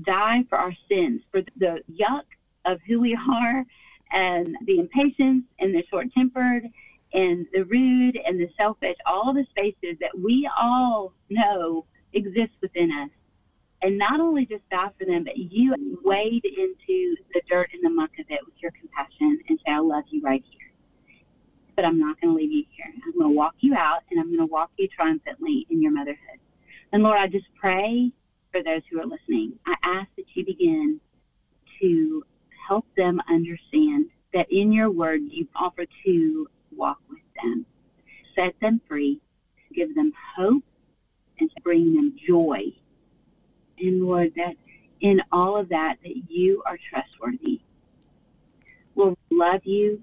die 0.03 0.45
for 0.49 0.59
our 0.59 0.75
sins, 0.89 1.21
for 1.31 1.43
the 1.57 1.83
yuck 1.93 2.25
of 2.67 2.81
who 2.87 3.01
we 3.01 3.15
are 3.15 3.65
and 4.13 4.57
the 4.67 4.79
impatience 4.79 5.45
and 5.59 5.75
the 5.75 5.85
short 5.91 6.13
tempered 6.13 6.65
and 7.13 7.47
the 7.53 7.65
rude 7.65 8.19
and 8.27 8.39
the 8.39 8.49
selfish, 8.59 8.97
all 9.07 9.33
the 9.33 9.47
spaces 9.51 9.97
that 10.01 10.17
we 10.19 10.49
all 10.59 11.13
know 11.31 11.87
exist 12.13 12.53
within 12.61 12.91
us. 12.93 13.11
And 13.83 13.99
not 13.99 14.21
only 14.21 14.47
just 14.47 14.69
die 14.71 14.91
for 14.99 15.05
them, 15.05 15.25
but 15.25 15.37
you 15.37 15.75
wade 16.03 16.45
into 16.45 17.17
the 17.35 17.43
dirt 17.49 17.71
and 17.73 17.85
the 17.85 17.91
muck 17.91 18.11
of 18.19 18.27
it 18.29 18.41
with 18.45 18.55
your 18.59 18.73
compassion 18.73 19.39
and 19.49 19.59
say, 19.65 19.73
I 19.73 19.79
love 19.79 20.05
you 20.11 20.23
right 20.23 20.43
here. 20.51 20.71
But 21.75 21.85
I'm 21.85 21.99
not 21.99 22.21
going 22.21 22.33
to 22.35 22.37
leave 22.37 22.51
you 22.51 22.65
here. 22.71 22.87
I'm 23.05 23.13
going 23.13 23.31
to 23.33 23.37
walk 23.37 23.55
you 23.61 23.75
out 23.75 24.03
and 24.11 24.19
I'm 24.19 24.29
going 24.29 24.47
to 24.47 24.53
walk 24.53 24.71
you 24.79 24.89
triumphantly 24.89 25.67
in 25.71 25.83
your 25.83 25.93
motherhood. 25.93 26.41
And 26.93 27.03
Lord, 27.03 27.19
I 27.19 27.27
just 27.27 27.47
pray 27.55 28.11
for 28.51 28.63
those 28.63 28.81
who 28.91 29.01
are 29.01 29.07
listening. 29.07 29.59
I 29.67 29.77
ask 29.83 30.09
that 30.17 30.25
you 30.35 30.45
begin 30.45 31.01
to 31.81 32.23
help 32.67 32.87
them 32.97 33.21
understand 33.29 34.07
that 34.33 34.47
in 34.51 34.73
your 34.73 34.91
word 34.91 35.21
you 35.29 35.47
offer 35.57 35.85
to 36.05 36.49
walk 36.75 36.99
with 37.09 37.21
them, 37.43 37.65
set 38.35 38.55
them 38.61 38.81
free, 38.89 39.21
give 39.75 39.95
them 39.95 40.13
hope, 40.37 40.65
and 41.39 41.51
bring 41.63 41.95
them 41.95 42.17
joy. 42.27 42.65
And 43.79 44.03
Lord, 44.03 44.33
that 44.37 44.57
in 45.01 45.23
all 45.33 45.57
of 45.57 45.69
that, 45.69 45.97
that 46.03 46.31
you 46.31 46.63
are 46.67 46.79
trustworthy. 46.91 47.61
We'll 48.95 49.17
love 49.31 49.61
you. 49.65 50.03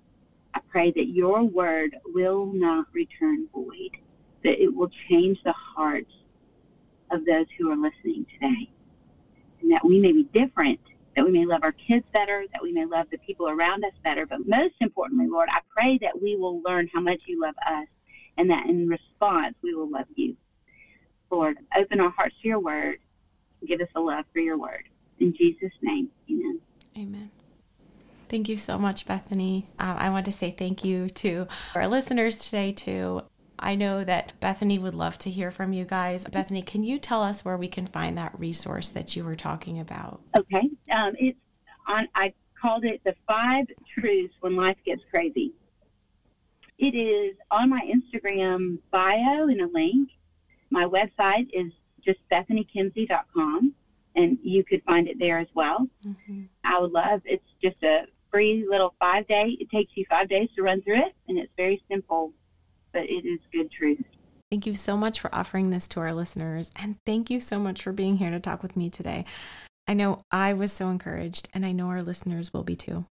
I 0.53 0.59
pray 0.69 0.91
that 0.91 1.07
your 1.07 1.43
word 1.43 1.95
will 2.05 2.45
not 2.45 2.85
return 2.93 3.47
void, 3.53 3.97
that 4.43 4.61
it 4.61 4.73
will 4.73 4.91
change 5.09 5.39
the 5.43 5.53
hearts 5.53 6.13
of 7.11 7.25
those 7.25 7.47
who 7.57 7.71
are 7.71 7.75
listening 7.75 8.25
today, 8.33 8.69
and 9.61 9.71
that 9.71 9.83
we 9.83 9.99
may 9.99 10.11
be 10.11 10.23
different 10.25 10.79
that 11.15 11.25
we 11.25 11.31
may 11.31 11.45
love 11.45 11.63
our 11.63 11.73
kids 11.73 12.05
better, 12.13 12.45
that 12.53 12.61
we 12.61 12.71
may 12.71 12.85
love 12.85 13.07
the 13.11 13.17
people 13.19 13.49
around 13.49 13.83
us 13.83 13.93
better. 14.03 14.25
But 14.25 14.47
most 14.47 14.75
importantly, 14.81 15.27
Lord, 15.27 15.49
I 15.51 15.59
pray 15.75 15.97
that 16.01 16.21
we 16.21 16.35
will 16.35 16.61
learn 16.61 16.89
how 16.93 17.01
much 17.01 17.23
you 17.25 17.41
love 17.41 17.55
us 17.67 17.87
and 18.37 18.49
that 18.49 18.65
in 18.67 18.87
response, 18.87 19.55
we 19.61 19.75
will 19.75 19.89
love 19.89 20.07
you. 20.15 20.35
Lord, 21.29 21.57
open 21.77 21.99
our 21.99 22.09
hearts 22.09 22.35
to 22.41 22.47
your 22.47 22.59
word. 22.59 22.97
Give 23.65 23.79
us 23.81 23.87
a 23.95 23.99
love 23.99 24.25
for 24.33 24.39
your 24.39 24.57
word. 24.57 24.83
In 25.19 25.35
Jesus' 25.35 25.71
name, 25.81 26.09
amen. 26.29 26.59
Amen. 26.97 27.31
Thank 28.29 28.49
you 28.49 28.57
so 28.57 28.77
much, 28.77 29.05
Bethany. 29.05 29.67
Um, 29.79 29.95
I 29.97 30.09
want 30.09 30.25
to 30.25 30.31
say 30.31 30.51
thank 30.51 30.83
you 30.83 31.09
to 31.09 31.47
our 31.75 31.87
listeners 31.87 32.37
today, 32.37 32.71
too. 32.71 33.21
I 33.63 33.75
know 33.75 34.03
that 34.03 34.33
Bethany 34.41 34.77
would 34.77 34.93
love 34.93 35.17
to 35.19 35.29
hear 35.29 35.49
from 35.49 35.71
you 35.71 35.85
guys. 35.85 36.25
Bethany, 36.25 36.61
can 36.61 36.83
you 36.83 36.99
tell 36.99 37.23
us 37.23 37.45
where 37.45 37.57
we 37.57 37.69
can 37.69 37.87
find 37.87 38.17
that 38.17 38.37
resource 38.37 38.89
that 38.89 39.15
you 39.15 39.23
were 39.23 39.37
talking 39.37 39.79
about? 39.79 40.21
Okay. 40.37 40.69
Um, 40.91 41.13
it's 41.17 41.39
on, 41.87 42.09
I 42.13 42.33
called 42.61 42.83
it 42.83 43.01
the 43.05 43.15
five 43.25 43.65
truths 43.97 44.35
when 44.41 44.57
life 44.57 44.77
gets 44.85 45.01
crazy. 45.09 45.53
It 46.77 46.93
is 46.93 47.37
on 47.51 47.69
my 47.69 47.81
Instagram 47.81 48.79
bio 48.91 49.47
in 49.47 49.61
a 49.61 49.67
link. 49.67 50.09
My 50.69 50.83
website 50.83 51.47
is 51.53 51.71
just 52.03 52.19
bethanykimsey.com, 52.29 53.73
and 54.15 54.37
you 54.43 54.65
could 54.65 54.83
find 54.83 55.07
it 55.07 55.17
there 55.19 55.39
as 55.39 55.47
well. 55.53 55.87
Mm-hmm. 56.05 56.43
I 56.65 56.79
would 56.79 56.91
love 56.91 57.21
it's 57.23 57.45
just 57.63 57.81
a 57.83 58.07
free 58.29 58.65
little 58.69 58.93
five 58.99 59.25
day. 59.27 59.55
It 59.59 59.69
takes 59.69 59.91
you 59.95 60.05
five 60.09 60.27
days 60.27 60.49
to 60.57 60.63
run 60.63 60.81
through 60.81 60.97
it, 60.97 61.15
and 61.29 61.37
it's 61.37 61.51
very 61.55 61.81
simple 61.89 62.33
but 62.93 63.03
it 63.03 63.25
is 63.25 63.39
good 63.51 63.71
truth. 63.71 64.03
Thank 64.51 64.67
you 64.67 64.75
so 64.75 64.95
much 64.95 65.19
for 65.19 65.33
offering 65.33 65.71
this 65.71 65.87
to 65.89 65.99
our 65.99 66.13
listeners. 66.13 66.69
And 66.75 66.97
thank 67.05 67.29
you 67.29 67.39
so 67.39 67.59
much 67.59 67.81
for 67.81 67.91
being 67.91 68.17
here 68.17 68.29
to 68.29 68.39
talk 68.39 68.61
with 68.61 68.77
me 68.77 68.89
today. 68.89 69.25
I 69.87 69.95
know 69.95 70.21
I 70.31 70.53
was 70.53 70.71
so 70.71 70.89
encouraged, 70.89 71.49
and 71.53 71.65
I 71.65 71.71
know 71.71 71.87
our 71.87 72.03
listeners 72.03 72.53
will 72.53 72.63
be 72.63 72.75
too. 72.75 73.05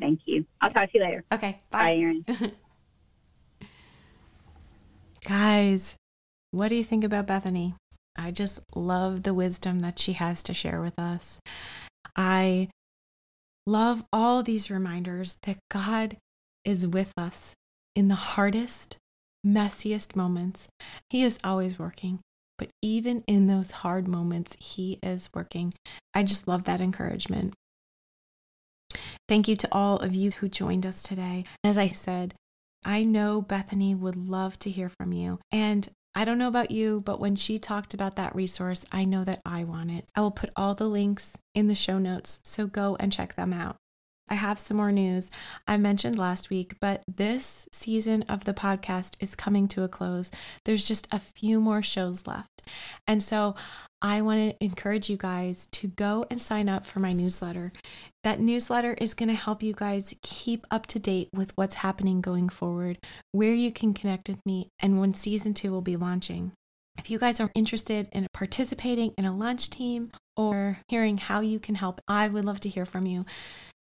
Thank 0.00 0.20
you. 0.26 0.46
I'll 0.60 0.70
talk 0.70 0.92
to 0.92 0.98
you 0.98 1.04
later. 1.04 1.24
Okay. 1.32 1.58
Bye, 1.70 1.84
bye 1.84 1.96
Erin. 1.96 2.24
Guys, 5.24 5.96
what 6.52 6.68
do 6.68 6.76
you 6.76 6.84
think 6.84 7.02
about 7.04 7.26
Bethany? 7.26 7.74
I 8.16 8.30
just 8.30 8.60
love 8.74 9.24
the 9.24 9.34
wisdom 9.34 9.80
that 9.80 9.98
she 9.98 10.12
has 10.12 10.42
to 10.44 10.54
share 10.54 10.80
with 10.80 10.98
us. 10.98 11.40
I 12.14 12.68
love 13.66 14.04
all 14.12 14.42
these 14.42 14.70
reminders 14.70 15.36
that 15.42 15.58
God 15.68 16.16
is 16.64 16.86
with 16.86 17.12
us 17.16 17.54
in 17.94 18.08
the 18.08 18.14
hardest, 18.14 18.96
messiest 19.46 20.16
moments, 20.16 20.68
He 21.10 21.22
is 21.22 21.38
always 21.44 21.78
working. 21.78 22.20
But 22.56 22.68
even 22.82 23.24
in 23.26 23.46
those 23.46 23.70
hard 23.70 24.06
moments, 24.06 24.56
He 24.58 24.98
is 25.02 25.28
working. 25.34 25.74
I 26.14 26.22
just 26.22 26.46
love 26.46 26.64
that 26.64 26.80
encouragement. 26.80 27.54
Thank 29.28 29.48
you 29.48 29.56
to 29.56 29.68
all 29.72 29.96
of 29.96 30.14
you 30.14 30.30
who 30.30 30.48
joined 30.48 30.86
us 30.86 31.02
today. 31.02 31.44
As 31.64 31.78
I 31.78 31.88
said, 31.88 32.34
I 32.84 33.04
know 33.04 33.40
Bethany 33.40 33.94
would 33.94 34.16
love 34.16 34.58
to 34.60 34.70
hear 34.70 34.88
from 34.88 35.12
you. 35.12 35.40
And 35.50 35.88
I 36.14 36.24
don't 36.24 36.38
know 36.38 36.48
about 36.48 36.70
you, 36.70 37.00
but 37.00 37.18
when 37.18 37.34
she 37.34 37.58
talked 37.58 37.92
about 37.92 38.16
that 38.16 38.36
resource, 38.36 38.84
I 38.92 39.04
know 39.04 39.24
that 39.24 39.40
I 39.44 39.64
want 39.64 39.90
it. 39.90 40.04
I 40.14 40.20
will 40.20 40.30
put 40.30 40.50
all 40.54 40.74
the 40.74 40.86
links 40.86 41.36
in 41.54 41.66
the 41.66 41.74
show 41.74 41.98
notes, 41.98 42.40
so 42.44 42.66
go 42.66 42.96
and 43.00 43.12
check 43.12 43.34
them 43.34 43.52
out. 43.52 43.76
I 44.28 44.34
have 44.34 44.58
some 44.58 44.78
more 44.78 44.92
news 44.92 45.30
I 45.66 45.76
mentioned 45.76 46.18
last 46.18 46.48
week, 46.48 46.74
but 46.80 47.02
this 47.06 47.68
season 47.72 48.22
of 48.22 48.44
the 48.44 48.54
podcast 48.54 49.16
is 49.20 49.34
coming 49.34 49.68
to 49.68 49.82
a 49.82 49.88
close. 49.88 50.30
There's 50.64 50.88
just 50.88 51.06
a 51.12 51.18
few 51.18 51.60
more 51.60 51.82
shows 51.82 52.26
left. 52.26 52.62
And 53.06 53.22
so 53.22 53.54
I 54.00 54.22
want 54.22 54.40
to 54.58 54.64
encourage 54.64 55.10
you 55.10 55.18
guys 55.18 55.68
to 55.72 55.88
go 55.88 56.24
and 56.30 56.40
sign 56.40 56.68
up 56.68 56.86
for 56.86 57.00
my 57.00 57.12
newsletter. 57.12 57.72
That 58.22 58.40
newsletter 58.40 58.94
is 58.94 59.14
going 59.14 59.28
to 59.28 59.34
help 59.34 59.62
you 59.62 59.74
guys 59.74 60.14
keep 60.22 60.66
up 60.70 60.86
to 60.88 60.98
date 60.98 61.28
with 61.34 61.52
what's 61.56 61.76
happening 61.76 62.22
going 62.22 62.48
forward, 62.48 62.98
where 63.32 63.54
you 63.54 63.70
can 63.70 63.92
connect 63.92 64.28
with 64.28 64.40
me, 64.46 64.68
and 64.80 64.98
when 64.98 65.12
season 65.12 65.52
two 65.52 65.70
will 65.70 65.82
be 65.82 65.96
launching. 65.96 66.52
If 66.96 67.10
you 67.10 67.18
guys 67.18 67.40
are 67.40 67.50
interested 67.54 68.08
in 68.12 68.26
participating 68.32 69.12
in 69.18 69.24
a 69.24 69.36
lunch 69.36 69.68
team 69.68 70.12
or 70.36 70.78
hearing 70.88 71.18
how 71.18 71.40
you 71.40 71.58
can 71.58 71.74
help, 71.74 72.00
I 72.06 72.28
would 72.28 72.44
love 72.44 72.60
to 72.60 72.68
hear 72.68 72.86
from 72.86 73.06
you. 73.06 73.26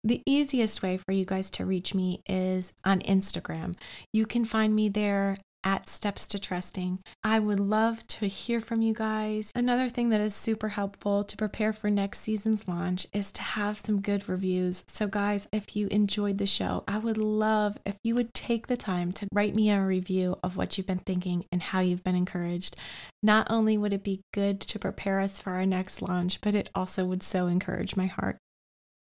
The 0.04 0.22
easiest 0.26 0.82
way 0.82 0.96
for 0.96 1.12
you 1.12 1.24
guys 1.24 1.50
to 1.50 1.66
reach 1.66 1.94
me 1.94 2.22
is 2.28 2.72
on 2.84 3.00
Instagram. 3.00 3.74
You 4.12 4.26
can 4.26 4.44
find 4.44 4.74
me 4.74 4.88
there 4.88 5.36
at 5.64 5.88
Steps 5.88 6.28
to 6.28 6.38
Trusting. 6.38 7.00
I 7.24 7.40
would 7.40 7.58
love 7.60 8.06
to 8.06 8.26
hear 8.26 8.60
from 8.60 8.80
you 8.80 8.94
guys. 8.94 9.50
Another 9.54 9.88
thing 9.88 10.10
that 10.10 10.20
is 10.20 10.34
super 10.34 10.68
helpful 10.68 11.24
to 11.24 11.36
prepare 11.36 11.72
for 11.72 11.90
next 11.90 12.20
season's 12.20 12.68
launch 12.68 13.06
is 13.12 13.32
to 13.32 13.42
have 13.42 13.78
some 13.78 14.00
good 14.00 14.28
reviews. 14.28 14.84
So, 14.86 15.08
guys, 15.08 15.48
if 15.52 15.74
you 15.74 15.88
enjoyed 15.88 16.38
the 16.38 16.46
show, 16.46 16.84
I 16.86 16.98
would 16.98 17.18
love 17.18 17.76
if 17.84 17.96
you 18.04 18.14
would 18.14 18.32
take 18.32 18.68
the 18.68 18.76
time 18.76 19.12
to 19.12 19.26
write 19.34 19.54
me 19.54 19.70
a 19.70 19.84
review 19.84 20.36
of 20.42 20.56
what 20.56 20.78
you've 20.78 20.86
been 20.86 21.00
thinking 21.00 21.44
and 21.50 21.60
how 21.60 21.80
you've 21.80 22.04
been 22.04 22.14
encouraged. 22.14 22.76
Not 23.22 23.48
only 23.50 23.76
would 23.76 23.92
it 23.92 24.04
be 24.04 24.22
good 24.32 24.60
to 24.60 24.78
prepare 24.78 25.18
us 25.18 25.40
for 25.40 25.50
our 25.50 25.66
next 25.66 26.02
launch, 26.02 26.40
but 26.40 26.54
it 26.54 26.70
also 26.74 27.04
would 27.04 27.22
so 27.22 27.48
encourage 27.48 27.96
my 27.96 28.06
heart 28.06 28.38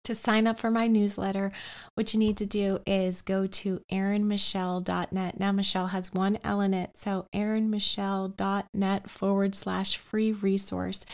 to 0.05 0.15
sign 0.15 0.47
up 0.47 0.59
for 0.59 0.71
my 0.71 0.87
newsletter, 0.87 1.51
what 1.95 2.13
you 2.13 2.19
need 2.19 2.37
to 2.37 2.45
do 2.45 2.79
is 2.85 3.21
go 3.21 3.47
to 3.47 3.81
erinmichelle.net. 3.91 5.39
Now, 5.39 5.51
Michelle 5.51 5.87
has 5.87 6.13
one 6.13 6.39
L 6.43 6.61
in 6.61 6.73
it. 6.73 6.97
So, 6.97 7.27
erinmichelle.net 7.33 9.09
forward 9.09 9.55
slash 9.55 9.97
free 9.97 10.31
resource. 10.31 11.05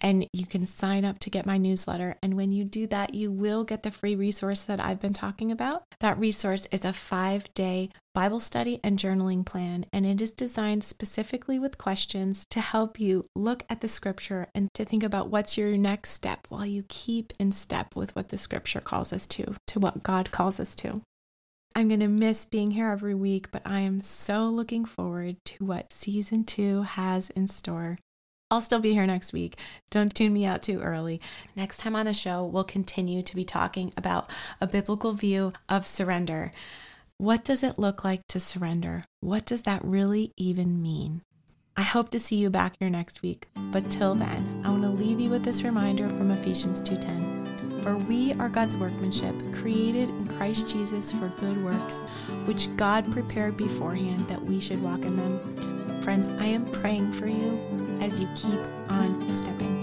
And 0.00 0.26
you 0.32 0.46
can 0.46 0.66
sign 0.66 1.04
up 1.04 1.18
to 1.20 1.30
get 1.30 1.46
my 1.46 1.58
newsletter. 1.58 2.16
And 2.22 2.34
when 2.34 2.52
you 2.52 2.64
do 2.64 2.86
that, 2.88 3.14
you 3.14 3.30
will 3.30 3.64
get 3.64 3.82
the 3.82 3.90
free 3.90 4.14
resource 4.14 4.62
that 4.62 4.80
I've 4.80 5.00
been 5.00 5.12
talking 5.12 5.50
about. 5.50 5.84
That 6.00 6.18
resource 6.18 6.66
is 6.70 6.84
a 6.84 6.92
five 6.92 7.52
day 7.54 7.90
Bible 8.12 8.40
study 8.40 8.80
and 8.82 8.98
journaling 8.98 9.46
plan, 9.46 9.86
and 9.92 10.04
it 10.04 10.20
is 10.20 10.32
designed 10.32 10.82
specifically 10.82 11.58
with 11.58 11.78
questions 11.78 12.44
to 12.50 12.60
help 12.60 12.98
you 12.98 13.24
look 13.36 13.62
at 13.68 13.80
the 13.80 13.88
scripture 13.88 14.48
and 14.54 14.68
to 14.74 14.84
think 14.84 15.04
about 15.04 15.30
what's 15.30 15.56
your 15.56 15.76
next 15.76 16.10
step 16.10 16.46
while 16.48 16.66
you 16.66 16.84
keep 16.88 17.32
in 17.38 17.52
step 17.52 17.94
with 17.94 18.14
what 18.16 18.30
the 18.30 18.38
scripture 18.38 18.80
calls 18.80 19.12
us 19.12 19.26
to, 19.28 19.54
to 19.68 19.78
what 19.78 20.02
God 20.02 20.32
calls 20.32 20.58
us 20.58 20.74
to. 20.76 21.02
I'm 21.74 21.86
going 21.86 22.00
to 22.00 22.08
miss 22.08 22.44
being 22.44 22.72
here 22.72 22.90
every 22.90 23.14
week, 23.14 23.52
but 23.52 23.62
I 23.64 23.80
am 23.80 24.00
so 24.00 24.48
looking 24.48 24.84
forward 24.84 25.36
to 25.44 25.64
what 25.64 25.92
season 25.92 26.44
two 26.44 26.82
has 26.82 27.30
in 27.30 27.46
store. 27.46 27.98
I'll 28.50 28.60
still 28.60 28.80
be 28.80 28.94
here 28.94 29.06
next 29.06 29.32
week. 29.32 29.56
Don't 29.90 30.12
tune 30.12 30.32
me 30.32 30.44
out 30.44 30.62
too 30.62 30.80
early. 30.80 31.20
Next 31.54 31.76
time 31.76 31.94
on 31.94 32.06
the 32.06 32.12
show, 32.12 32.44
we'll 32.44 32.64
continue 32.64 33.22
to 33.22 33.36
be 33.36 33.44
talking 33.44 33.92
about 33.96 34.28
a 34.60 34.66
biblical 34.66 35.12
view 35.12 35.52
of 35.68 35.86
surrender. 35.86 36.50
What 37.16 37.44
does 37.44 37.62
it 37.62 37.78
look 37.78 38.02
like 38.02 38.26
to 38.28 38.40
surrender? 38.40 39.04
What 39.20 39.44
does 39.44 39.62
that 39.62 39.84
really 39.84 40.32
even 40.36 40.82
mean? 40.82 41.22
I 41.76 41.82
hope 41.82 42.10
to 42.10 42.18
see 42.18 42.36
you 42.36 42.50
back 42.50 42.74
here 42.80 42.90
next 42.90 43.22
week. 43.22 43.46
But 43.70 43.88
till 43.88 44.16
then, 44.16 44.62
I 44.64 44.70
want 44.70 44.82
to 44.82 44.88
leave 44.88 45.20
you 45.20 45.30
with 45.30 45.44
this 45.44 45.62
reminder 45.62 46.08
from 46.08 46.32
Ephesians 46.32 46.80
2:10. 46.80 47.82
For 47.82 47.96
we 47.96 48.32
are 48.34 48.48
God's 48.48 48.76
workmanship, 48.76 49.34
created 49.54 50.08
in 50.08 50.26
Christ 50.26 50.68
Jesus 50.68 51.12
for 51.12 51.28
good 51.38 51.62
works, 51.64 52.00
which 52.46 52.74
God 52.76 53.10
prepared 53.12 53.56
beforehand 53.56 54.26
that 54.28 54.42
we 54.42 54.58
should 54.58 54.82
walk 54.82 55.02
in 55.02 55.16
them. 55.16 55.89
Friends, 56.02 56.28
I 56.40 56.46
am 56.46 56.64
praying 56.64 57.12
for 57.12 57.26
you 57.26 57.60
as 58.00 58.20
you 58.20 58.28
keep 58.34 58.58
on 58.88 59.32
stepping. 59.34 59.79